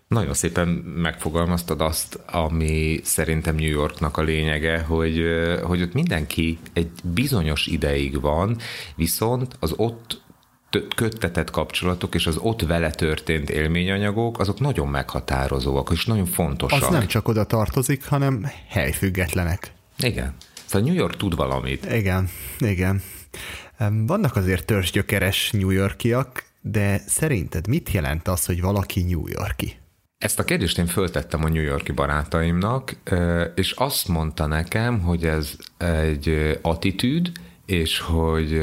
Nagyon 0.07 0.33
szépen 0.33 0.67
megfogalmaztad 0.67 1.81
azt, 1.81 2.19
ami 2.25 2.99
szerintem 3.03 3.55
New 3.55 3.69
Yorknak 3.69 4.17
a 4.17 4.21
lényege, 4.21 4.79
hogy, 4.79 5.21
hogy 5.63 5.81
ott 5.81 5.93
mindenki 5.93 6.57
egy 6.73 6.91
bizonyos 7.03 7.67
ideig 7.67 8.21
van, 8.21 8.57
viszont 8.95 9.55
az 9.59 9.73
ott 9.75 10.21
köttetett 10.95 11.49
kapcsolatok 11.49 12.15
és 12.15 12.27
az 12.27 12.37
ott 12.37 12.61
vele 12.61 12.91
történt 12.91 13.49
élményanyagok, 13.49 14.39
azok 14.39 14.59
nagyon 14.59 14.87
meghatározóak, 14.87 15.89
és 15.91 16.05
nagyon 16.05 16.25
fontosak. 16.25 16.83
Az 16.83 16.89
nem 16.89 17.07
csak 17.07 17.27
oda 17.27 17.43
tartozik, 17.43 18.05
hanem 18.05 18.45
helyfüggetlenek. 18.67 19.71
Igen. 19.97 20.35
Szóval 20.65 20.87
New 20.87 20.97
York 20.97 21.17
tud 21.17 21.35
valamit. 21.35 21.85
Igen, 21.91 22.29
igen. 22.59 23.01
Vannak 24.05 24.35
azért 24.35 24.65
törzsgyökeres 24.65 25.51
New 25.51 25.69
Yorkiak, 25.69 26.43
de 26.61 27.01
szerinted 27.07 27.67
mit 27.67 27.91
jelent 27.91 28.27
az, 28.27 28.45
hogy 28.45 28.61
valaki 28.61 29.03
New 29.03 29.27
Yorki? 29.27 29.77
Ezt 30.17 30.39
a 30.39 30.43
kérdést 30.43 30.77
én 30.77 30.87
föltettem 30.87 31.43
a 31.43 31.49
New 31.49 31.63
Yorki 31.63 31.91
barátaimnak, 31.91 32.95
és 33.55 33.71
azt 33.71 34.07
mondta 34.07 34.45
nekem, 34.45 34.99
hogy 34.99 35.25
ez 35.25 35.55
egy 35.77 36.59
attitűd, 36.61 37.31
és 37.65 37.99
hogy 37.99 38.61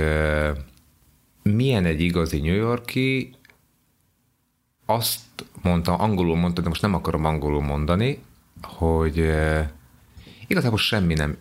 milyen 1.55 1.85
egy 1.85 2.01
igazi 2.01 2.41
New 2.41 2.55
Yorki, 2.55 3.35
azt 4.87 5.21
mondta, 5.63 5.95
angolul 5.95 6.37
mondta, 6.37 6.61
de 6.61 6.69
most 6.69 6.83
nem 6.83 6.95
akarom 6.95 7.25
angolul 7.25 7.63
mondani, 7.63 8.19
hogy 8.63 9.31
igazából 10.47 10.79
semmi 10.79 11.15
nem 11.15 11.37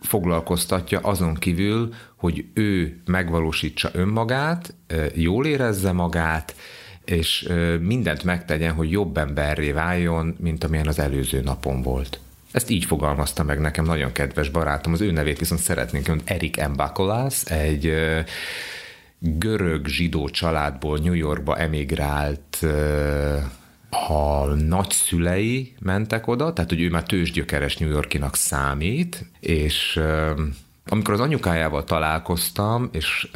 foglalkoztatja 0.00 1.00
azon 1.00 1.34
kívül, 1.34 1.94
hogy 2.16 2.44
ő 2.54 3.00
megvalósítsa 3.04 3.90
önmagát, 3.92 4.74
jól 5.14 5.46
érezze 5.46 5.92
magát, 5.92 6.56
és 7.04 7.48
mindent 7.80 8.24
megtegyen, 8.24 8.74
hogy 8.74 8.90
jobb 8.90 9.16
emberré 9.16 9.72
váljon, 9.72 10.36
mint 10.40 10.64
amilyen 10.64 10.86
az 10.86 10.98
előző 10.98 11.40
napon 11.40 11.82
volt. 11.82 12.20
Ezt 12.52 12.70
így 12.70 12.84
fogalmazta 12.84 13.42
meg 13.42 13.60
nekem 13.60 13.84
nagyon 13.84 14.12
kedves 14.12 14.48
barátom, 14.48 14.92
az 14.92 15.00
ő 15.00 15.10
nevét 15.10 15.38
viszont 15.38 15.60
szeretnénk, 15.60 16.06
hogy 16.06 16.22
Erik 16.24 16.68
Mbakolász, 16.68 17.50
egy 17.50 17.92
görög 19.18 19.86
zsidó 19.86 20.28
családból 20.28 20.98
New 20.98 21.12
Yorkba 21.12 21.56
emigrált 21.56 22.66
a 23.90 24.44
nagyszülei 24.44 25.74
mentek 25.80 26.26
oda, 26.26 26.52
tehát 26.52 26.70
hogy 26.70 26.80
ő 26.80 26.90
már 26.90 27.02
tőzsgyökeres 27.02 27.76
New 27.76 27.90
Yorkinak 27.90 28.36
számít, 28.36 29.30
és 29.40 30.00
amikor 30.86 31.14
az 31.14 31.20
anyukájával 31.20 31.84
találkoztam, 31.84 32.88
és 32.92 33.28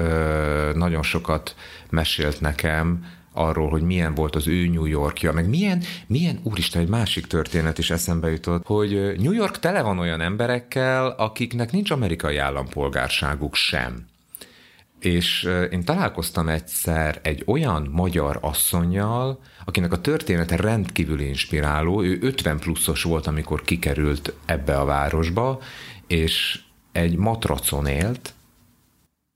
nagyon 0.74 1.02
sokat 1.02 1.54
mesélt 1.90 2.40
nekem 2.40 3.04
arról, 3.32 3.68
hogy 3.68 3.82
milyen 3.82 4.14
volt 4.14 4.36
az 4.36 4.48
ő 4.48 4.66
New 4.66 4.84
Yorkja, 4.84 5.32
meg 5.32 5.48
milyen, 5.48 5.82
milyen, 6.06 6.40
úristen, 6.42 6.82
egy 6.82 6.88
másik 6.88 7.26
történet 7.26 7.78
is 7.78 7.90
eszembe 7.90 8.30
jutott, 8.30 8.66
hogy 8.66 9.14
New 9.18 9.32
York 9.32 9.58
tele 9.58 9.82
van 9.82 9.98
olyan 9.98 10.20
emberekkel, 10.20 11.06
akiknek 11.06 11.72
nincs 11.72 11.90
amerikai 11.90 12.36
állampolgárságuk 12.36 13.54
sem. 13.54 14.08
És 15.00 15.48
én 15.70 15.84
találkoztam 15.84 16.48
egyszer 16.48 17.20
egy 17.22 17.42
olyan 17.46 17.88
magyar 17.92 18.38
asszonyjal, 18.40 19.40
akinek 19.64 19.92
a 19.92 20.00
története 20.00 20.56
rendkívül 20.56 21.20
inspiráló. 21.20 22.02
Ő 22.02 22.18
50 22.20 22.58
pluszos 22.58 23.02
volt, 23.02 23.26
amikor 23.26 23.62
kikerült 23.62 24.34
ebbe 24.44 24.78
a 24.78 24.84
városba, 24.84 25.60
és 26.06 26.60
egy 26.92 27.16
matracon 27.16 27.86
élt, 27.86 28.34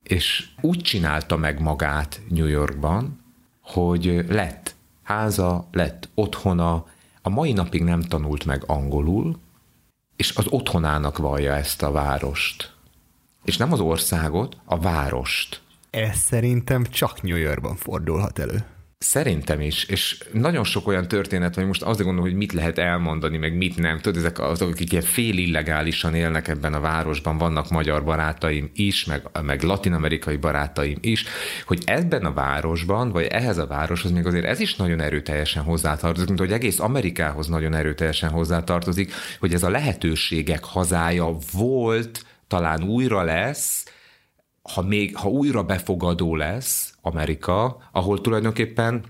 és 0.03 0.49
úgy 0.61 0.81
csinálta 0.81 1.37
meg 1.37 1.61
magát 1.61 2.21
New 2.29 2.47
Yorkban, 2.47 3.21
hogy 3.61 4.25
lett 4.29 4.75
háza, 5.03 5.69
lett 5.73 6.09
otthona, 6.15 6.87
a 7.23 7.29
mai 7.29 7.53
napig 7.53 7.83
nem 7.83 8.01
tanult 8.01 8.45
meg 8.45 8.63
angolul, 8.67 9.39
és 10.17 10.37
az 10.37 10.47
otthonának 10.49 11.19
vallja 11.19 11.55
ezt 11.55 11.83
a 11.83 11.91
várost. 11.91 12.73
És 13.45 13.57
nem 13.57 13.73
az 13.73 13.81
országot, 13.81 14.57
a 14.65 14.79
várost. 14.79 15.61
Ez 15.91 16.17
szerintem 16.17 16.85
csak 16.85 17.23
New 17.23 17.37
Yorkban 17.37 17.77
fordulhat 17.77 18.39
elő. 18.39 18.65
Szerintem 18.99 19.61
is, 19.61 19.85
és 19.85 20.23
nagyon 20.33 20.65
sok 20.65 20.87
olyan 20.87 21.09
történet, 21.09 21.55
hogy 21.55 21.67
most 21.67 21.83
azt 21.83 21.99
gondolom, 21.99 22.25
hogy 22.25 22.35
mit 22.35 22.53
lehet 22.53 22.79
elmondani, 22.79 23.37
meg 23.37 23.57
mit 23.57 23.77
nem. 23.77 24.01
Tudod, 24.01 24.19
ezek 24.19 24.39
azok, 24.39 24.69
akik 24.69 24.93
ilyen 24.93 25.05
fél 25.05 25.39
illegálisan 25.39 26.15
élnek 26.15 26.49
ebben 26.49 26.75
a 26.75 26.81
városban, 26.81 27.39
vannak 27.39 27.71
magyar 27.71 28.05
barátaim 28.05 28.71
is, 28.75 29.05
meg, 29.05 29.23
meg 29.43 29.63
latinamerikai 29.63 30.37
barátaim 30.37 30.99
is, 31.01 31.25
hogy 31.67 31.83
ebben 31.85 32.25
a 32.25 32.33
városban, 32.33 33.11
vagy 33.11 33.25
ehhez 33.25 33.59
a 33.59 33.67
városhoz 33.67 34.11
még 34.11 34.27
azért 34.27 34.45
ez 34.45 34.61
is 34.61 34.77
nagyon 34.77 35.01
erőteljesen 35.01 35.63
hozzátartozik, 35.63 36.29
mint 36.29 36.41
hogy 36.41 36.53
egész 36.53 36.81
Amerikához 36.81 37.47
nagyon 37.47 37.75
erőteljesen 37.75 38.31
hozzátartozik, 38.31 39.13
hogy 39.41 39.55
ez 39.55 39.63
a 39.63 39.71
lehetőségek 39.71 40.65
hazája 40.65 41.37
volt, 41.53 42.25
talán 42.55 42.83
újra 42.83 43.23
lesz, 43.23 43.85
ha 44.63 44.83
még, 44.83 45.17
ha 45.17 45.29
újra 45.29 45.63
befogadó 45.63 46.37
lesz 46.37 46.95
Amerika, 47.01 47.89
ahol 47.93 48.21
tulajdonképpen 48.21 49.05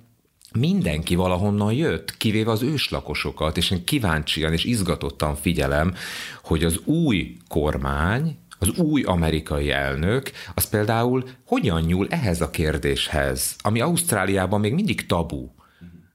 mindenki 0.58 1.14
valahonnan 1.14 1.72
jött, 1.72 2.16
kivéve 2.16 2.50
az 2.50 2.62
őslakosokat, 2.62 3.56
és 3.56 3.70
én 3.70 3.84
kíváncsian 3.84 4.52
és 4.52 4.64
izgatottan 4.64 5.36
figyelem, 5.36 5.94
hogy 6.42 6.64
az 6.64 6.78
új 6.84 7.36
kormány, 7.48 8.38
az 8.58 8.68
új 8.68 9.02
amerikai 9.02 9.70
elnök, 9.70 10.30
az 10.54 10.68
például 10.68 11.24
hogyan 11.46 11.80
nyúl 11.80 12.06
ehhez 12.10 12.40
a 12.40 12.50
kérdéshez, 12.50 13.56
ami 13.62 13.80
Ausztráliában 13.80 14.60
még 14.60 14.74
mindig 14.74 15.06
tabu, 15.06 15.48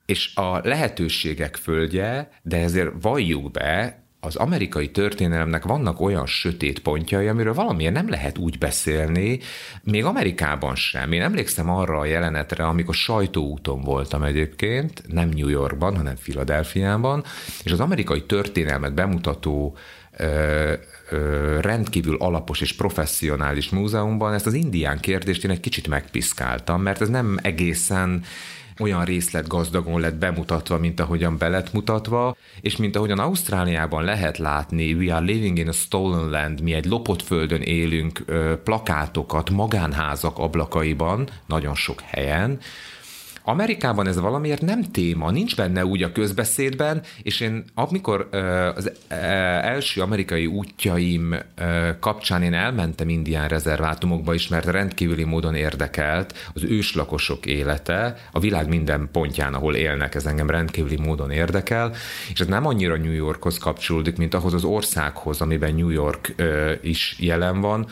és 0.05 0.35
a 0.35 0.59
lehetőségek 0.63 1.55
földje, 1.55 2.31
de 2.41 2.57
ezért 2.57 3.01
valljuk 3.01 3.51
be, 3.51 4.03
az 4.21 4.35
amerikai 4.35 4.89
történelemnek 4.91 5.63
vannak 5.63 6.01
olyan 6.01 6.25
sötét 6.25 6.79
pontjai, 6.79 7.27
amiről 7.27 7.53
valamiért 7.53 7.93
nem 7.93 8.09
lehet 8.09 8.37
úgy 8.37 8.57
beszélni, 8.57 9.39
még 9.83 10.05
Amerikában 10.05 10.75
sem. 10.75 11.11
Én 11.11 11.21
emlékszem 11.21 11.69
arra 11.69 11.97
a 11.97 12.05
jelenetre, 12.05 12.63
amikor 12.63 12.95
sajtóúton 12.95 13.81
voltam 13.81 14.23
egyébként, 14.23 15.03
nem 15.07 15.29
New 15.29 15.47
Yorkban, 15.47 15.95
hanem 15.95 16.15
Filadelfiában, 16.15 17.23
és 17.63 17.71
az 17.71 17.79
amerikai 17.79 18.23
történelmet 18.23 18.93
bemutató 18.93 19.77
ö, 20.17 20.73
ö, 21.09 21.57
rendkívül 21.61 22.15
alapos 22.15 22.61
és 22.61 22.73
professzionális 22.73 23.69
múzeumban 23.69 24.33
ezt 24.33 24.45
az 24.45 24.53
indián 24.53 24.99
kérdést 24.99 25.43
én 25.43 25.51
egy 25.51 25.59
kicsit 25.59 25.87
megpiszkáltam, 25.87 26.81
mert 26.81 27.01
ez 27.01 27.09
nem 27.09 27.37
egészen 27.41 28.23
olyan 28.79 29.05
részlet 29.05 29.47
gazdagon 29.47 29.99
lett 29.99 30.15
bemutatva, 30.15 30.77
mint 30.77 30.99
ahogyan 30.99 31.37
be 31.37 31.47
lett 31.47 31.73
mutatva, 31.73 32.35
és 32.61 32.75
mint 32.75 32.95
ahogyan 32.95 33.19
Ausztráliában 33.19 34.03
lehet 34.03 34.37
látni, 34.37 34.93
we 34.93 35.15
are 35.15 35.25
living 35.25 35.57
in 35.57 35.67
a 35.67 35.71
stolen 35.71 36.29
land, 36.29 36.61
mi 36.61 36.73
egy 36.73 36.85
lopott 36.85 37.21
földön 37.21 37.61
élünk, 37.61 38.23
plakátokat 38.63 39.49
magánházak 39.49 40.37
ablakaiban, 40.37 41.29
nagyon 41.45 41.75
sok 41.75 42.01
helyen, 42.01 42.59
Amerikában 43.49 44.07
ez 44.07 44.19
valamiért 44.19 44.61
nem 44.61 44.83
téma, 44.83 45.31
nincs 45.31 45.55
benne 45.55 45.85
úgy 45.85 46.03
a 46.03 46.11
közbeszédben, 46.11 47.01
és 47.21 47.39
én 47.39 47.63
amikor 47.73 48.27
az 48.75 48.91
első 49.61 50.01
amerikai 50.01 50.45
útjaim 50.45 51.35
kapcsán 51.99 52.43
én 52.43 52.53
elmentem 52.53 53.09
indián 53.09 53.47
rezervátumokba 53.47 54.33
is, 54.33 54.47
mert 54.47 54.65
rendkívüli 54.65 55.23
módon 55.23 55.55
érdekelt 55.55 56.51
az 56.53 56.63
őslakosok 56.63 57.45
élete, 57.45 58.15
a 58.31 58.39
világ 58.39 58.67
minden 58.67 59.09
pontján, 59.11 59.53
ahol 59.53 59.75
élnek, 59.75 60.15
ez 60.15 60.25
engem 60.25 60.49
rendkívüli 60.49 60.97
módon 60.97 61.31
érdekel, 61.31 61.91
és 62.33 62.39
ez 62.39 62.47
nem 62.47 62.65
annyira 62.65 62.97
New 62.97 63.11
Yorkhoz 63.11 63.57
kapcsolódik, 63.57 64.17
mint 64.17 64.33
ahhoz 64.33 64.53
az 64.53 64.63
országhoz, 64.63 65.41
amiben 65.41 65.75
New 65.75 65.89
York 65.89 66.35
is 66.81 67.15
jelen 67.19 67.61
van, 67.61 67.87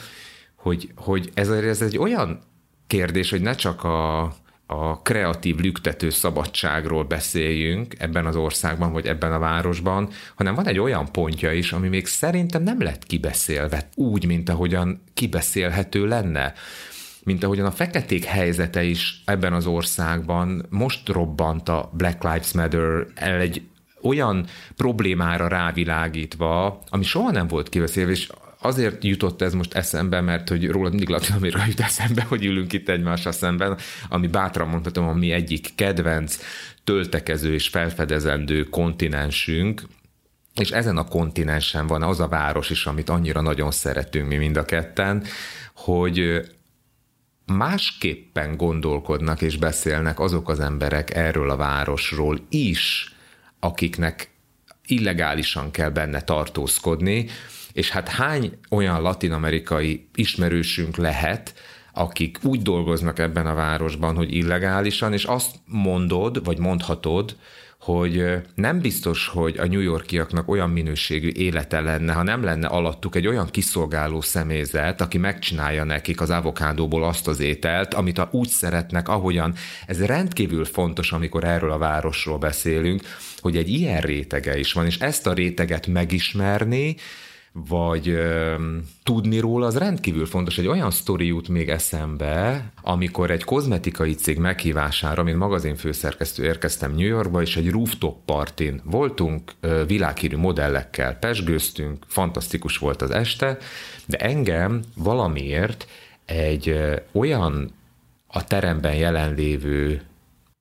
hogy, 0.56 0.92
hogy 0.96 1.30
ez, 1.34 1.50
ez 1.50 1.82
egy 1.82 1.98
olyan 1.98 2.40
kérdés, 2.88 3.30
hogy 3.30 3.42
ne 3.42 3.56
csak 3.56 3.84
a, 3.84 4.22
a 4.70 5.02
kreatív 5.02 5.58
lüktető 5.58 6.10
szabadságról 6.10 7.04
beszéljünk 7.04 7.96
ebben 7.98 8.26
az 8.26 8.36
országban, 8.36 8.92
vagy 8.92 9.06
ebben 9.06 9.34
a 9.34 9.40
városban, 9.40 10.10
hanem 10.36 10.56
van 10.56 10.68
egy 10.68 10.80
olyan 10.80 11.12
pontja 11.12 11.52
is, 11.52 11.72
ami 11.72 11.88
még 11.88 12.06
szerintem 12.06 12.64
nem 12.64 12.82
lett 12.82 13.04
kibeszélve 13.04 13.90
úgy, 13.96 14.26
mint 14.26 14.50
ahogyan 14.50 15.02
kibeszélhető 15.14 16.08
lenne. 16.08 16.54
Mint 17.24 17.44
ahogyan 17.44 17.66
a 17.66 17.72
feketék 17.72 18.24
helyzete 18.24 18.84
is 18.84 19.22
ebben 19.26 19.54
az 19.54 19.66
országban 19.66 20.66
most 20.70 21.10
robbant 21.10 21.70
a 21.70 21.90
Black 21.94 22.24
Lives 22.24 22.52
Matter 22.52 23.08
el 23.16 23.40
egy 23.40 23.62
olyan 24.02 24.46
problémára 24.76 25.48
rávilágítva, 25.48 26.82
ami 26.90 27.04
soha 27.04 27.32
nem 27.32 27.48
volt 27.48 27.70
kibeszélve, 27.70 28.12
és 28.12 28.30
azért 28.68 29.04
jutott 29.04 29.42
ez 29.42 29.54
most 29.54 29.74
eszembe, 29.74 30.22
mert 30.22 30.50
hogy 30.50 30.68
róla 30.70 30.90
mindig 30.90 31.10
Latin 31.10 31.36
Amerika 31.36 31.64
jut 31.68 31.80
eszembe, 31.80 32.24
hogy 32.24 32.46
ülünk 32.46 32.74
itt 32.74 32.90
egymással 32.90 33.32
szemben, 33.32 33.78
ami 34.10 34.28
bátran 34.28 34.68
mondhatom, 34.68 35.08
a 35.08 35.14
mi 35.14 35.32
egyik 35.32 35.76
kedvenc, 35.76 36.38
töltekező 36.84 37.54
és 37.54 37.68
felfedezendő 37.68 38.64
kontinensünk, 38.64 39.82
és 40.54 40.70
ezen 40.70 40.98
a 40.98 41.08
kontinensen 41.08 41.88
van 41.88 42.04
az 42.04 42.20
a 42.20 42.28
város 42.28 42.70
is, 42.70 42.86
amit 42.86 43.10
annyira 43.10 43.42
nagyon 43.42 43.72
szeretünk 43.72 44.28
mi 44.28 44.38
mind 44.38 44.58
a 44.58 44.66
ketten, 44.66 45.24
hogy 45.76 46.42
másképpen 47.46 48.58
gondolkodnak 48.58 49.42
és 49.42 49.58
beszélnek 49.58 50.20
azok 50.20 50.50
az 50.50 50.60
emberek 50.60 51.16
erről 51.16 51.50
a 51.50 51.56
városról 51.56 52.40
is, 52.50 53.16
akiknek 53.60 54.30
illegálisan 54.86 55.72
kell 55.72 55.90
benne 55.90 56.22
tartózkodni, 56.22 57.28
és 57.78 57.90
hát 57.90 58.08
hány 58.08 58.52
olyan 58.70 59.02
latinamerikai 59.02 60.08
ismerősünk 60.16 60.96
lehet, 60.96 61.54
akik 61.94 62.38
úgy 62.44 62.62
dolgoznak 62.62 63.20
ebben 63.20 63.48
a 63.48 63.54
városban, 63.54 64.16
hogy 64.16 64.34
illegálisan, 64.34 65.14
és 65.14 65.24
azt 65.24 65.56
mondod, 65.66 66.46
vagy 66.46 66.58
mondhatod, 66.58 67.36
hogy 67.80 68.24
nem 68.56 68.80
biztos, 68.80 69.28
hogy 69.28 69.58
a 69.58 69.68
New 69.68 69.80
Yorkiaknak 69.80 70.50
olyan 70.50 70.70
minőségű 70.70 71.30
élete 71.30 71.80
lenne, 71.80 72.14
ha 72.14 72.24
nem 72.24 72.44
lenne 72.44 72.68
alattuk 72.68 73.16
egy 73.16 73.28
olyan 73.28 73.48
kiszolgáló 73.48 74.22
személyzet, 74.22 75.02
aki 75.02 75.18
megcsinálja 75.18 75.84
nekik 75.84 76.22
az 76.22 76.30
avokádóból 76.30 77.04
azt 77.04 77.28
az 77.28 77.40
ételt, 77.40 77.94
amit 77.94 78.22
úgy 78.32 78.50
szeretnek, 78.50 79.10
ahogyan. 79.10 79.54
Ez 79.86 80.06
rendkívül 80.06 80.66
fontos, 80.66 81.12
amikor 81.12 81.44
erről 81.44 81.72
a 81.72 81.78
városról 81.78 82.38
beszélünk, 82.38 83.02
hogy 83.40 83.58
egy 83.58 83.70
ilyen 83.70 84.02
rétege 84.02 84.60
is 84.60 84.74
van, 84.74 84.86
és 84.86 85.00
ezt 85.00 85.28
a 85.28 85.34
réteget 85.34 85.88
megismerni, 85.88 86.96
vagy 87.66 88.10
ö, 88.10 88.56
tudni 89.04 89.40
róla, 89.40 89.66
az 89.66 89.78
rendkívül 89.78 90.26
fontos. 90.26 90.58
Egy 90.58 90.68
olyan 90.68 90.92
sztori 90.92 91.26
jut 91.26 91.48
még 91.48 91.70
eszembe, 91.70 92.72
amikor 92.82 93.32
egy 93.32 93.44
kozmetikai 93.44 94.14
cég 94.14 94.38
meghívására, 94.38 95.24
mint 95.24 95.38
magazinfőszerkesztő 95.38 96.44
érkeztem 96.44 96.92
New 96.92 97.08
Yorkba, 97.08 97.42
és 97.42 97.58
egy 97.58 97.70
rooftop 97.70 98.26
partin 98.26 98.82
voltunk, 98.84 99.52
ö, 99.60 99.84
világhírű 99.88 100.38
modellekkel 100.38 101.16
pesgőztünk, 101.16 102.06
fantasztikus 102.08 102.78
volt 102.78 103.02
az 103.02 103.12
este, 103.12 103.58
de 104.06 104.18
engem 104.18 104.82
valamiért 104.96 105.88
egy 106.26 106.70
ö, 106.70 106.96
olyan 107.12 107.72
a 108.28 108.44
teremben 108.44 108.96
jelenlévő 108.96 110.02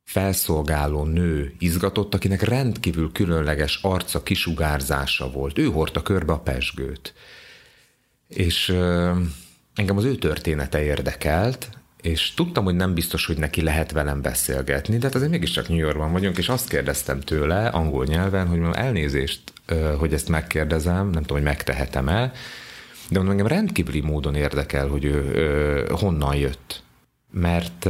felszolgáló 0.07 1.05
nő 1.05 1.55
izgatott, 1.59 2.15
akinek 2.15 2.43
rendkívül 2.43 3.13
különleges 3.13 3.79
arca 3.83 4.23
kisugárzása 4.23 5.31
volt. 5.31 5.59
Ő 5.59 5.65
hordta 5.65 6.03
körbe 6.03 6.33
a 6.33 6.39
pesgőt. 6.39 7.15
És 8.29 8.69
engem 9.75 9.97
az 9.97 10.05
ő 10.05 10.15
története 10.15 10.83
érdekelt, 10.83 11.71
és 12.01 12.35
tudtam, 12.35 12.65
hogy 12.65 12.75
nem 12.75 12.95
biztos, 12.95 13.27
hogy 13.27 13.39
neki 13.39 13.63
lehet 13.63 13.93
velem 13.93 14.23
beszélgetni, 14.23 14.99
de 14.99 15.07
hát 15.07 15.15
azért 15.15 15.31
mégiscsak 15.31 15.69
New 15.69 15.79
Yorkban 15.79 16.13
vagyunk, 16.13 16.39
és 16.39 16.49
azt 16.49 16.69
kérdeztem 16.69 17.21
tőle 17.21 17.67
angol 17.67 18.05
nyelven, 18.05 18.47
hogy 18.47 18.59
mondom, 18.59 18.81
elnézést, 18.81 19.41
hogy 19.99 20.13
ezt 20.13 20.29
megkérdezem, 20.29 21.11
nem 21.11 21.23
tudom, 21.23 21.37
hogy 21.37 21.47
megtehetem-e, 21.47 22.33
de 23.09 23.19
mondom, 23.19 23.31
engem 23.31 23.47
rendkívüli 23.47 24.01
módon 24.01 24.35
érdekel, 24.35 24.89
hogy 24.89 25.05
ő 25.05 25.87
honnan 25.91 26.37
jött. 26.37 26.83
Mert 27.31 27.89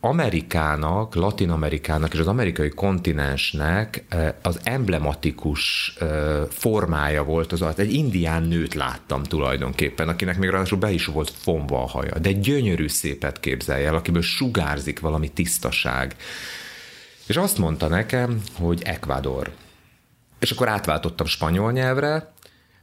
Amerikának, 0.00 1.14
Latin 1.14 1.50
Amerikának 1.50 2.12
és 2.12 2.18
az 2.18 2.26
amerikai 2.26 2.68
kontinensnek 2.68 4.04
eh, 4.08 4.34
az 4.42 4.60
emblematikus 4.62 5.94
eh, 6.00 6.42
formája 6.50 7.24
volt 7.24 7.52
az, 7.52 7.78
egy 7.78 7.92
indián 7.92 8.42
nőt 8.42 8.74
láttam 8.74 9.22
tulajdonképpen, 9.22 10.08
akinek 10.08 10.38
még 10.38 10.50
ráadásul 10.50 10.78
be 10.78 10.90
is 10.90 11.06
volt 11.06 11.30
fonva 11.30 11.82
a 11.82 11.86
haja, 11.86 12.18
de 12.18 12.32
gyönyörű 12.32 12.88
szépet 12.88 13.40
képzelj 13.40 13.84
el, 13.84 13.94
akiből 13.94 14.22
sugárzik 14.22 15.00
valami 15.00 15.28
tisztaság. 15.28 16.16
És 17.26 17.36
azt 17.36 17.58
mondta 17.58 17.88
nekem, 17.88 18.42
hogy 18.52 18.82
Ecuador. 18.84 19.50
És 20.38 20.50
akkor 20.50 20.68
átváltottam 20.68 21.26
spanyol 21.26 21.72
nyelvre, 21.72 22.32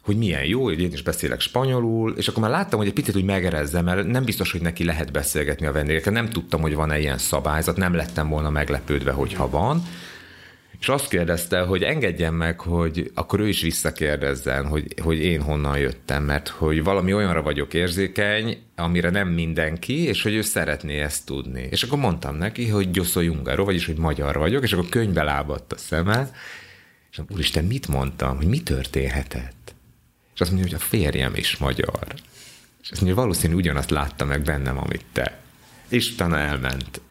hogy 0.06 0.18
milyen 0.18 0.46
jó, 0.46 0.64
hogy 0.64 0.82
én 0.82 0.92
is 0.92 1.02
beszélek 1.02 1.40
spanyolul, 1.40 2.14
és 2.18 2.28
akkor 2.28 2.42
már 2.42 2.52
láttam, 2.52 2.80
hogy 2.80 2.88
egy 2.88 2.94
picit 2.94 3.16
úgy 3.16 3.24
megerezzem, 3.24 3.86
mert 3.86 4.08
nem 4.08 4.24
biztos, 4.24 4.52
hogy 4.52 4.62
neki 4.62 4.84
lehet 4.84 5.12
beszélgetni 5.12 5.66
a 5.66 5.72
vendégekkel. 5.72 6.14
Nem 6.14 6.30
tudtam, 6.30 6.62
hogy 6.62 6.76
van-e 6.76 7.00
ilyen 7.00 7.18
szabályzat, 7.18 7.78
nem 7.78 7.94
lettem 7.94 8.30
volna 8.30 8.50
meglepődve, 8.50 9.12
hogyha 9.12 9.50
van. 9.50 9.84
És 10.80 10.90
azt 10.90 11.08
kérdezte, 11.08 11.60
hogy 11.60 11.84
engedjen 11.84 12.34
meg, 12.34 12.60
hogy 12.60 13.12
akkor 13.14 13.40
ő 13.40 13.48
is 13.48 13.62
visszakérdezzen, 13.62 14.68
hogy, 14.68 14.94
hogy 15.02 15.18
én 15.18 15.42
honnan 15.42 15.78
jöttem, 15.78 16.24
mert 16.24 16.48
hogy 16.48 16.84
valami 16.84 17.14
olyanra 17.14 17.42
vagyok 17.42 17.74
érzékeny, 17.74 18.58
amire 18.76 19.10
nem 19.10 19.28
mindenki, 19.28 20.04
és 20.04 20.24
hogy 20.24 20.34
ő 20.34 20.42
szeretné 20.42 21.00
ezt 21.00 21.26
tudni. 21.26 21.68
És 21.72 21.84
akkor 21.84 21.98
mondtam 21.98 22.36
neki, 22.36 22.68
hogy 22.68 22.92
Gyoszó 22.92 23.22
Jungaro, 23.22 23.64
vagyis 23.66 23.86
hogy 23.86 23.98
magyar 23.98 24.38
vagyok, 24.38 24.64
és 24.64 24.74
akkor 24.74 24.90
könyvbe 24.90 25.24
lábadt 25.24 25.74
a 25.74 25.78
szeme, 25.78 26.30
és 27.12 27.20
úristen, 27.30 27.66
mit 27.66 27.88
mondtam, 27.88 28.38
hogy 28.38 28.48
mi 28.48 28.60
történhetett? 28.60 29.75
És 30.36 30.42
azt 30.42 30.52
mondja, 30.52 30.70
hogy 30.70 30.80
a 30.82 30.86
férjem 30.86 31.36
is 31.36 31.58
magyar. 31.58 32.08
És 32.82 32.92
azt 32.92 33.02
mondja, 33.02 33.22
valószínű 33.22 33.54
ugyanazt 33.54 33.90
látta 33.90 34.26
meg 34.26 34.42
bennem, 34.42 34.78
amit 34.78 35.06
te. 35.12 35.40
És 35.90 36.12
utána 36.12 36.38
elment. 36.38 37.02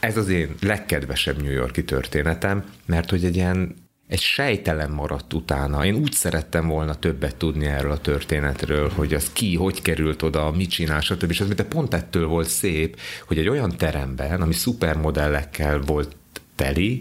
Ez 0.00 0.16
az 0.16 0.28
én 0.28 0.54
legkedvesebb 0.60 1.42
New 1.42 1.52
Yorki 1.52 1.84
történetem, 1.84 2.64
mert 2.86 3.10
hogy 3.10 3.24
egy 3.24 3.36
ilyen 3.36 3.74
egy 4.08 4.20
sejtelen 4.20 4.90
maradt 4.90 5.34
utána. 5.34 5.84
Én 5.84 5.94
úgy 5.94 6.12
szerettem 6.12 6.66
volna 6.66 6.94
többet 6.94 7.36
tudni 7.36 7.66
erről 7.66 7.90
a 7.90 8.00
történetről, 8.00 8.90
hogy 8.90 9.14
az 9.14 9.30
ki, 9.32 9.56
hogy 9.56 9.82
került 9.82 10.22
oda, 10.22 10.50
mit 10.50 10.70
csinál, 10.70 11.00
stb. 11.00 11.30
És 11.30 11.40
az, 11.40 11.48
de 11.48 11.64
pont 11.64 11.94
ettől 11.94 12.26
volt 12.26 12.48
szép, 12.48 12.98
hogy 13.26 13.38
egy 13.38 13.48
olyan 13.48 13.76
teremben, 13.76 14.40
ami 14.40 14.52
szupermodellekkel 14.52 15.78
volt 15.78 16.16
teli, 16.54 17.00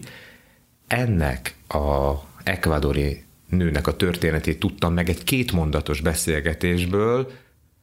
ennek 0.87 1.55
a 1.67 2.13
ekvadori 2.43 3.26
nőnek 3.49 3.87
a 3.87 3.95
történetét 3.95 4.59
tudtam 4.59 4.93
meg 4.93 5.09
egy 5.09 5.23
kétmondatos 5.23 6.01
beszélgetésből, 6.01 7.31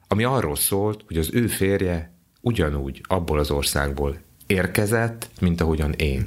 ami 0.08 0.24
arról 0.24 0.56
szólt, 0.56 1.04
hogy 1.06 1.16
az 1.16 1.30
ő 1.32 1.46
férje 1.46 2.14
ugyanúgy 2.40 3.00
abból 3.02 3.38
az 3.38 3.50
országból 3.50 4.18
érkezett, 4.46 5.30
mint 5.40 5.60
ahogyan 5.60 5.92
én. 5.92 6.22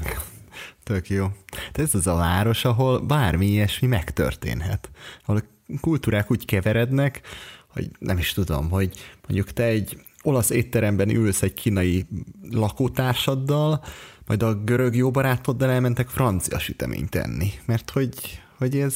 Tök 0.83 1.09
jó. 1.09 1.27
De 1.71 1.81
ez 1.81 1.95
az 1.95 2.07
a 2.07 2.15
város, 2.15 2.65
ahol 2.65 2.99
bármi 2.99 3.45
ilyesmi 3.45 3.87
megtörténhet. 3.87 4.89
Ahol 5.25 5.41
a 5.41 5.73
kultúrák 5.81 6.31
úgy 6.31 6.45
keverednek, 6.45 7.21
hogy 7.67 7.89
nem 7.99 8.17
is 8.17 8.33
tudom, 8.33 8.69
hogy 8.69 8.97
mondjuk 9.27 9.53
te 9.53 9.63
egy 9.63 9.97
olasz 10.23 10.49
étteremben 10.49 11.09
ülsz 11.09 11.41
egy 11.41 11.53
kínai 11.53 12.05
lakótársaddal, 12.51 13.83
majd 14.25 14.43
a 14.43 14.63
görög 14.63 14.95
jó 14.95 15.11
barátoddal 15.11 15.69
elmentek 15.69 16.09
francia 16.09 16.59
süteményt 16.59 17.09
tenni, 17.09 17.51
mert 17.65 17.89
hogy, 17.89 18.41
hogy 18.57 18.77
ez 18.77 18.95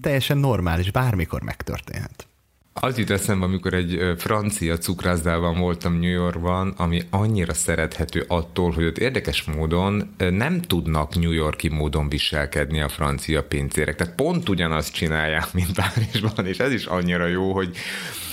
teljesen 0.00 0.38
normális, 0.38 0.90
bármikor 0.90 1.42
megtörténhet. 1.42 2.24
Az 2.72 2.98
jut 2.98 3.10
eszembe, 3.10 3.44
amikor 3.44 3.74
egy 3.74 4.14
francia 4.16 4.78
cukrászdában 4.78 5.58
voltam 5.58 5.98
New 5.98 6.10
Yorkban, 6.10 6.74
ami 6.76 7.02
annyira 7.10 7.54
szerethető 7.54 8.24
attól, 8.28 8.70
hogy 8.70 8.84
ott 8.84 8.98
érdekes 8.98 9.44
módon 9.44 10.14
nem 10.18 10.60
tudnak 10.60 11.14
New 11.14 11.30
Yorki 11.30 11.68
módon 11.68 12.08
viselkedni 12.08 12.80
a 12.80 12.88
francia 12.88 13.44
pincérek. 13.44 13.96
Tehát 13.96 14.14
pont 14.14 14.48
ugyanazt 14.48 14.92
csinálják, 14.92 15.52
mint 15.52 15.72
Párizsban, 15.72 16.46
és 16.46 16.58
ez 16.58 16.72
is 16.72 16.84
annyira 16.84 17.26
jó, 17.26 17.52
hogy 17.52 17.76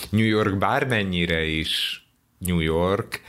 New 0.09 0.25
York 0.25 0.57
bármennyire 0.57 1.45
is 1.45 2.05
New 2.37 2.59
York, 2.59 3.21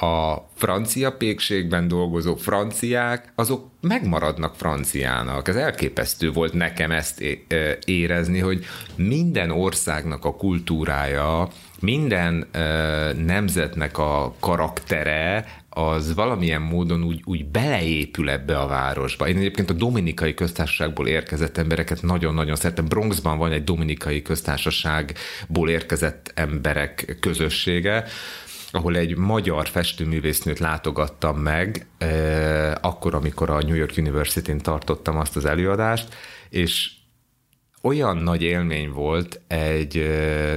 a 0.00 0.36
francia 0.54 1.12
pékségben 1.12 1.88
dolgozó 1.88 2.34
franciák, 2.36 3.32
azok 3.34 3.70
megmaradnak 3.80 4.54
franciának. 4.54 5.48
Ez 5.48 5.56
elképesztő 5.56 6.32
volt 6.32 6.52
nekem 6.52 6.90
ezt 6.90 7.24
érezni, 7.84 8.38
hogy 8.38 8.64
minden 8.96 9.50
országnak 9.50 10.24
a 10.24 10.36
kultúrája, 10.36 11.48
minden 11.80 12.48
nemzetnek 13.16 13.98
a 13.98 14.34
karaktere 14.40 15.46
az 15.74 16.14
valamilyen 16.14 16.60
módon 16.60 17.04
úgy, 17.04 17.20
úgy 17.24 17.46
beleépül 17.46 18.30
ebbe 18.30 18.58
a 18.58 18.66
városba. 18.66 19.28
Én 19.28 19.36
egyébként 19.36 19.70
a 19.70 19.72
Dominikai 19.72 20.34
Köztársaságból 20.34 21.06
érkezett 21.08 21.58
embereket 21.58 22.02
nagyon-nagyon 22.02 22.56
szeretem. 22.56 22.84
Bronxban 22.84 23.38
van 23.38 23.52
egy 23.52 23.64
Dominikai 23.64 24.22
Köztársaságból 24.22 25.68
érkezett 25.68 26.32
emberek 26.34 27.16
közössége, 27.20 28.04
ahol 28.72 28.96
egy 28.96 29.16
magyar 29.16 29.68
festőművésznőt 29.68 30.58
látogattam 30.58 31.38
meg, 31.38 31.86
eh, 31.98 32.72
akkor, 32.80 33.14
amikor 33.14 33.50
a 33.50 33.62
New 33.62 33.74
York 33.74 33.94
University-n 33.96 34.58
tartottam 34.58 35.16
azt 35.16 35.36
az 35.36 35.44
előadást, 35.44 36.14
és 36.48 36.90
olyan 37.82 38.16
nagy 38.16 38.42
élmény 38.42 38.90
volt 38.90 39.40
egy 39.46 40.10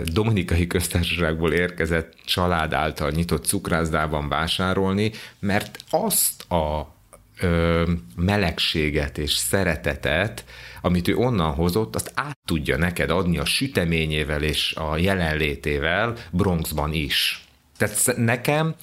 dominikai 0.04 0.68
köztársaságból 0.68 1.54
érkezett 1.54 2.14
család 2.26 2.74
által 2.74 3.10
nyitott 3.12 3.46
cukrászdában 3.46 4.30
vásárolni, 4.30 5.12
mert 5.40 5.78
azt 5.90 6.52
a 6.52 6.94
ö, 7.40 7.84
melegséget 8.16 9.18
és 9.18 9.32
szeretetet, 9.32 10.46
amit 10.82 11.08
ő 11.08 11.16
onnan 11.16 11.54
hozott, 11.54 11.96
azt 11.96 12.12
át 12.14 12.38
tudja 12.48 12.78
neked 12.78 13.10
adni 13.10 13.38
a 13.38 13.46
süteményével 13.46 14.44
és 14.44 14.74
a 14.74 14.98
jelenlétével 14.98 16.18
Bronxban 16.32 16.94
is. 16.94 17.46
Tehát 17.78 18.18
nekem 18.18 18.76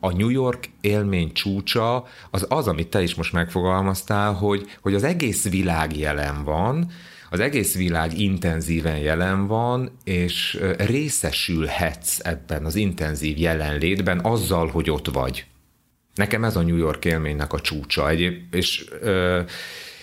a 0.00 0.12
New 0.12 0.28
York 0.28 0.68
élmény 0.80 1.32
csúcsa 1.32 2.06
az 2.30 2.46
az, 2.48 2.68
amit 2.68 2.88
te 2.88 3.02
is 3.02 3.14
most 3.14 3.32
megfogalmaztál, 3.32 4.32
hogy, 4.32 4.76
hogy 4.80 4.94
az 4.94 5.02
egész 5.02 5.48
világ 5.48 5.96
jelen 5.96 6.44
van, 6.44 6.90
az 7.30 7.40
egész 7.40 7.74
világ 7.74 8.18
intenzíven 8.18 8.98
jelen 8.98 9.46
van, 9.46 9.96
és 10.04 10.60
részesülhetsz 10.78 12.18
ebben 12.22 12.64
az 12.64 12.74
intenzív 12.74 13.38
jelenlétben 13.38 14.18
azzal, 14.18 14.68
hogy 14.68 14.90
ott 14.90 15.08
vagy. 15.08 15.46
Nekem 16.14 16.44
ez 16.44 16.56
a 16.56 16.62
New 16.62 16.76
York 16.76 17.04
élménynek 17.04 17.52
a 17.52 17.60
csúcsa 17.60 18.08
egyéb, 18.08 18.54
és, 18.54 18.84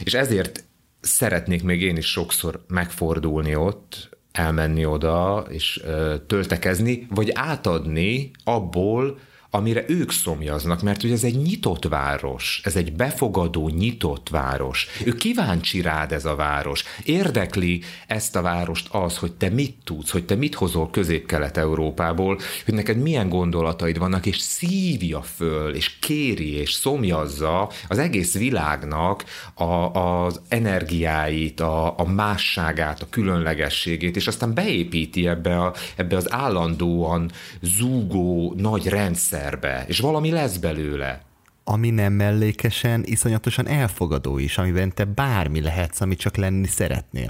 és 0.03 0.13
ezért 0.13 0.63
szeretnék 1.01 1.63
még 1.63 1.81
én 1.81 1.97
is 1.97 2.05
sokszor 2.05 2.63
megfordulni 2.67 3.55
ott, 3.55 4.12
elmenni 4.33 4.85
oda 4.85 5.45
és 5.49 5.83
töltekezni, 6.27 7.07
vagy 7.09 7.31
átadni 7.33 8.31
abból, 8.43 9.17
amire 9.55 9.83
ők 9.87 10.11
szomjaznak, 10.11 10.81
mert 10.81 11.03
ugye 11.03 11.13
ez 11.13 11.23
egy 11.23 11.37
nyitott 11.37 11.85
város, 11.85 12.61
ez 12.63 12.75
egy 12.75 12.93
befogadó, 12.93 13.69
nyitott 13.69 14.29
város. 14.29 14.87
Ő 15.05 15.13
kíváncsi 15.13 15.81
rád 15.81 16.11
ez 16.11 16.25
a 16.25 16.35
város. 16.35 16.83
Érdekli 17.03 17.81
ezt 18.07 18.35
a 18.35 18.41
várost 18.41 18.87
az, 18.91 19.17
hogy 19.17 19.31
te 19.31 19.49
mit 19.49 19.75
tudsz, 19.83 20.11
hogy 20.11 20.25
te 20.25 20.35
mit 20.35 20.55
hozol 20.55 20.89
közép-kelet-európából, 20.89 22.39
hogy 22.65 22.73
neked 22.73 22.97
milyen 22.97 23.29
gondolataid 23.29 23.97
vannak, 23.97 24.25
és 24.25 24.37
szívja 24.37 25.21
föl, 25.21 25.75
és 25.75 25.99
kéri, 25.99 26.53
és 26.53 26.73
szomjazza 26.73 27.69
az 27.87 27.97
egész 27.97 28.37
világnak 28.37 29.23
a, 29.53 29.63
az 29.63 30.41
energiáit, 30.47 31.59
a, 31.59 31.99
a 31.99 32.05
másságát, 32.05 33.01
a 33.01 33.09
különlegességét, 33.09 34.15
és 34.15 34.27
aztán 34.27 34.53
beépíti 34.53 35.27
ebbe, 35.27 35.59
a, 35.59 35.73
ebbe 35.95 36.15
az 36.15 36.31
állandóan 36.31 37.31
zúgó 37.61 38.53
nagy 38.57 38.87
rendszer 38.87 39.41
rendszerbe, 39.43 39.83
és 39.87 39.99
valami 39.99 40.31
lesz 40.31 40.57
belőle. 40.57 41.21
Ami 41.63 41.89
nem 41.89 42.13
mellékesen, 42.13 43.03
iszonyatosan 43.05 43.67
elfogadó 43.67 44.37
is, 44.37 44.57
amiben 44.57 44.93
te 44.93 45.03
bármi 45.03 45.61
lehetsz, 45.61 46.01
amit 46.01 46.19
csak 46.19 46.35
lenni 46.35 46.67
szeretnél. 46.67 47.29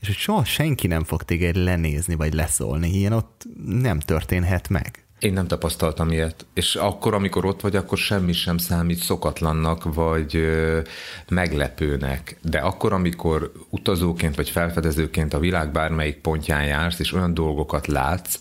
És 0.00 0.06
hogy 0.06 0.16
soha 0.16 0.44
senki 0.44 0.86
nem 0.86 1.04
fog 1.04 1.22
téged 1.22 1.56
lenézni 1.56 2.14
vagy 2.14 2.32
leszólni, 2.32 2.88
ilyen 2.88 3.12
ott 3.12 3.46
nem 3.64 3.98
történhet 3.98 4.68
meg. 4.68 5.04
Én 5.18 5.32
nem 5.32 5.46
tapasztaltam 5.46 6.10
ilyet, 6.10 6.46
és 6.54 6.74
akkor, 6.74 7.14
amikor 7.14 7.44
ott 7.44 7.60
vagy, 7.60 7.76
akkor 7.76 7.98
semmi 7.98 8.32
sem 8.32 8.58
számít 8.58 8.98
szokatlannak, 8.98 9.94
vagy 9.94 10.36
ö, 10.36 10.80
meglepőnek. 11.28 12.38
De 12.42 12.58
akkor, 12.58 12.92
amikor 12.92 13.52
utazóként 13.70 14.34
vagy 14.34 14.50
felfedezőként 14.50 15.34
a 15.34 15.38
világ 15.38 15.72
bármelyik 15.72 16.16
pontján 16.16 16.64
jársz, 16.64 16.98
és 16.98 17.12
olyan 17.12 17.34
dolgokat 17.34 17.86
látsz, 17.86 18.38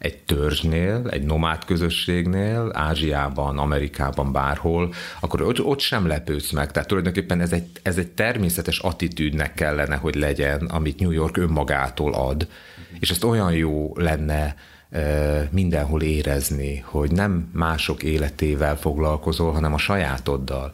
egy 0.00 0.18
törzsnél, 0.18 1.06
egy 1.10 1.22
nomád 1.22 1.64
közösségnél, 1.64 2.70
Ázsiában, 2.72 3.58
Amerikában, 3.58 4.32
bárhol, 4.32 4.92
akkor 5.20 5.42
ott, 5.42 5.60
ott 5.60 5.80
sem 5.80 6.06
lepődsz 6.06 6.50
meg. 6.50 6.70
Tehát 6.72 6.88
tulajdonképpen 6.88 7.40
ez 7.40 7.52
egy, 7.52 7.66
ez 7.82 7.96
egy 7.96 8.08
természetes 8.08 8.78
attitűdnek 8.78 9.54
kellene, 9.54 9.96
hogy 9.96 10.14
legyen, 10.14 10.66
amit 10.66 11.00
New 11.00 11.10
York 11.10 11.36
önmagától 11.36 12.14
ad. 12.14 12.48
És 13.00 13.10
ezt 13.10 13.24
olyan 13.24 13.52
jó 13.52 13.92
lenne 13.94 14.54
mindenhol 15.50 16.02
érezni, 16.02 16.78
hogy 16.86 17.10
nem 17.10 17.50
mások 17.52 18.02
életével 18.02 18.76
foglalkozol, 18.76 19.52
hanem 19.52 19.74
a 19.74 19.78
sajátoddal 19.78 20.72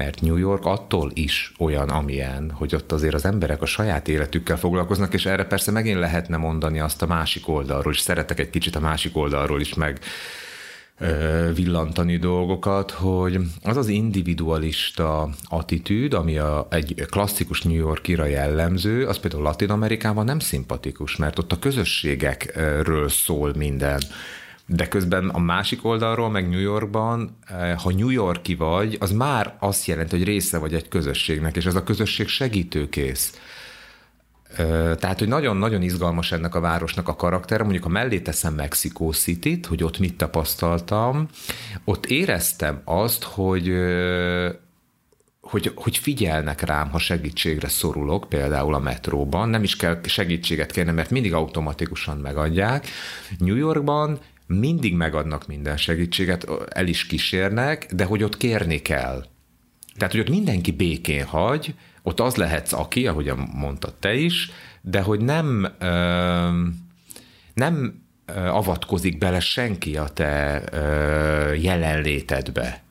mert 0.00 0.20
New 0.20 0.36
York 0.36 0.64
attól 0.64 1.10
is 1.14 1.52
olyan, 1.58 1.88
amilyen, 1.88 2.50
hogy 2.50 2.74
ott 2.74 2.92
azért 2.92 3.14
az 3.14 3.24
emberek 3.24 3.62
a 3.62 3.66
saját 3.66 4.08
életükkel 4.08 4.56
foglalkoznak, 4.56 5.14
és 5.14 5.26
erre 5.26 5.44
persze 5.44 5.70
megint 5.70 5.98
lehetne 5.98 6.36
mondani 6.36 6.80
azt 6.80 7.02
a 7.02 7.06
másik 7.06 7.48
oldalról, 7.48 7.92
és 7.92 8.00
szeretek 8.00 8.38
egy 8.40 8.50
kicsit 8.50 8.76
a 8.76 8.80
másik 8.80 9.16
oldalról 9.16 9.60
is 9.60 9.74
meg 9.74 10.00
villantani 11.54 12.16
dolgokat, 12.16 12.90
hogy 12.90 13.38
az 13.62 13.76
az 13.76 13.88
individualista 13.88 15.28
attitűd, 15.44 16.14
ami 16.14 16.38
a, 16.38 16.66
egy 16.70 17.06
klasszikus 17.10 17.62
New 17.62 17.74
Yorkira 17.74 18.24
jellemző, 18.24 19.06
az 19.06 19.18
például 19.18 19.42
Latin 19.42 19.70
Amerikában 19.70 20.24
nem 20.24 20.38
szimpatikus, 20.38 21.16
mert 21.16 21.38
ott 21.38 21.52
a 21.52 21.58
közösségekről 21.58 23.08
szól 23.08 23.52
minden 23.56 24.00
de 24.72 24.88
közben 24.88 25.28
a 25.28 25.38
másik 25.38 25.84
oldalról, 25.84 26.30
meg 26.30 26.48
New 26.48 26.60
Yorkban, 26.60 27.36
eh, 27.46 27.76
ha 27.76 27.92
New 27.92 28.08
Yorki 28.08 28.54
vagy, 28.54 28.96
az 29.00 29.10
már 29.10 29.56
azt 29.58 29.86
jelenti, 29.86 30.16
hogy 30.16 30.26
része 30.26 30.58
vagy 30.58 30.74
egy 30.74 30.88
közösségnek, 30.88 31.56
és 31.56 31.66
ez 31.66 31.74
a 31.74 31.82
közösség 31.82 32.28
segítőkész. 32.28 33.40
Tehát, 34.98 35.18
hogy 35.18 35.28
nagyon-nagyon 35.28 35.82
izgalmas 35.82 36.32
ennek 36.32 36.54
a 36.54 36.60
városnak 36.60 37.08
a 37.08 37.16
karaktere. 37.16 37.62
Mondjuk, 37.62 37.82
ha 37.82 37.88
mellé 37.88 38.20
teszem 38.20 38.54
Mexico 38.54 39.12
city 39.12 39.60
hogy 39.68 39.84
ott 39.84 39.98
mit 39.98 40.16
tapasztaltam, 40.16 41.28
ott 41.84 42.06
éreztem 42.06 42.80
azt, 42.84 43.22
hogy 43.22 43.72
hogy, 45.40 45.72
hogy 45.74 45.96
figyelnek 45.96 46.60
rám, 46.60 46.90
ha 46.90 46.98
segítségre 46.98 47.68
szorulok, 47.68 48.28
például 48.28 48.74
a 48.74 48.78
metróban, 48.78 49.48
nem 49.48 49.62
is 49.62 49.76
kell 49.76 50.00
segítséget 50.02 50.70
kérni, 50.70 50.92
mert 50.92 51.10
mindig 51.10 51.34
automatikusan 51.34 52.16
megadják. 52.16 52.86
New 53.38 53.56
Yorkban 53.56 54.18
mindig 54.58 54.94
megadnak 54.94 55.46
minden 55.46 55.76
segítséget, 55.76 56.46
el 56.68 56.86
is 56.86 57.06
kísérnek, 57.06 57.92
de 57.94 58.04
hogy 58.04 58.22
ott 58.22 58.36
kérni 58.36 58.82
kell. 58.82 59.24
Tehát, 59.96 60.12
hogy 60.12 60.20
ott 60.20 60.28
mindenki 60.28 60.70
békén 60.70 61.24
hagy, 61.24 61.74
ott 62.02 62.20
az 62.20 62.36
lehetsz 62.36 62.72
aki, 62.72 63.06
ahogy 63.06 63.32
mondtad 63.52 63.94
te 63.94 64.14
is, 64.14 64.50
de 64.80 65.00
hogy 65.00 65.20
nem, 65.20 65.68
nem 67.54 68.02
avatkozik 68.34 69.18
bele 69.18 69.40
senki 69.40 69.96
a 69.96 70.08
te 70.08 70.62
jelenlétedbe. 71.60 72.82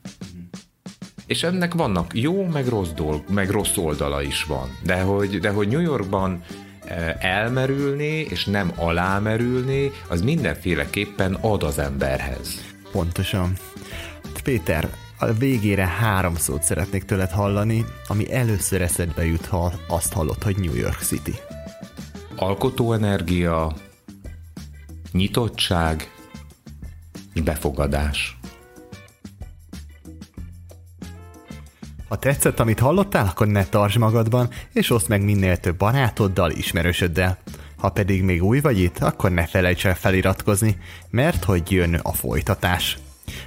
És 1.26 1.42
ennek 1.42 1.74
vannak 1.74 2.10
jó, 2.14 2.46
meg 2.46 2.66
rossz, 2.66 2.90
dolg, 2.90 3.24
meg 3.28 3.50
rossz 3.50 3.76
oldala 3.76 4.22
is 4.22 4.44
van. 4.44 4.68
De 4.84 5.00
hogy, 5.00 5.38
de 5.38 5.50
hogy 5.50 5.68
New 5.68 5.80
Yorkban 5.80 6.42
elmerülni, 7.18 8.18
és 8.30 8.44
nem 8.44 8.72
alámerülni, 8.76 9.90
az 10.08 10.22
mindenféleképpen 10.22 11.34
ad 11.34 11.62
az 11.62 11.78
emberhez. 11.78 12.60
Pontosan. 12.92 13.52
Péter, 14.44 14.88
A 15.18 15.32
végére 15.32 15.86
három 15.86 16.34
szót 16.34 16.62
szeretnék 16.62 17.04
tőled 17.04 17.30
hallani, 17.30 17.84
ami 18.06 18.32
először 18.32 18.82
eszedbe 18.82 19.24
jut, 19.24 19.46
ha 19.46 19.72
azt 19.88 20.12
hallod, 20.12 20.42
hogy 20.42 20.56
New 20.58 20.74
York 20.74 21.00
City. 21.00 21.34
Alkotóenergia, 22.36 23.76
nyitottság, 25.12 26.10
befogadás. 27.44 28.39
Ha 32.10 32.16
tetszett, 32.16 32.60
amit 32.60 32.78
hallottál, 32.78 33.26
akkor 33.26 33.46
ne 33.46 33.64
tartsd 33.64 33.98
magadban, 33.98 34.48
és 34.72 34.90
oszd 34.90 35.08
meg 35.08 35.22
minél 35.22 35.56
több 35.56 35.76
barátoddal, 35.76 36.50
ismerősöddel. 36.50 37.38
Ha 37.76 37.88
pedig 37.88 38.22
még 38.22 38.44
új 38.44 38.60
vagy 38.60 38.78
itt, 38.78 38.98
akkor 38.98 39.30
ne 39.30 39.46
felejts 39.46 39.86
el 39.86 39.94
feliratkozni, 39.94 40.76
mert 41.10 41.44
hogy 41.44 41.70
jön 41.70 41.94
a 41.94 42.12
folytatás. 42.12 42.98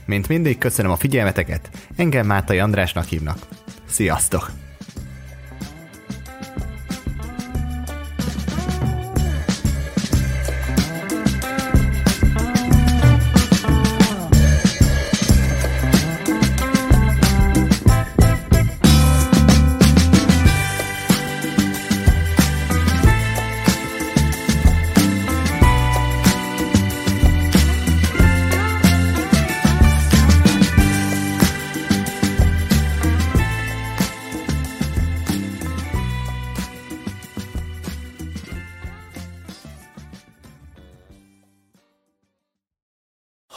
Mint 0.06 0.28
mindig, 0.28 0.58
köszönöm 0.58 0.92
a 0.92 0.96
figyelmeteket, 0.96 1.70
engem 1.96 2.26
Mátai 2.26 2.60
Andrásnak 2.60 3.06
hívnak. 3.06 3.38
Sziasztok! 3.86 4.63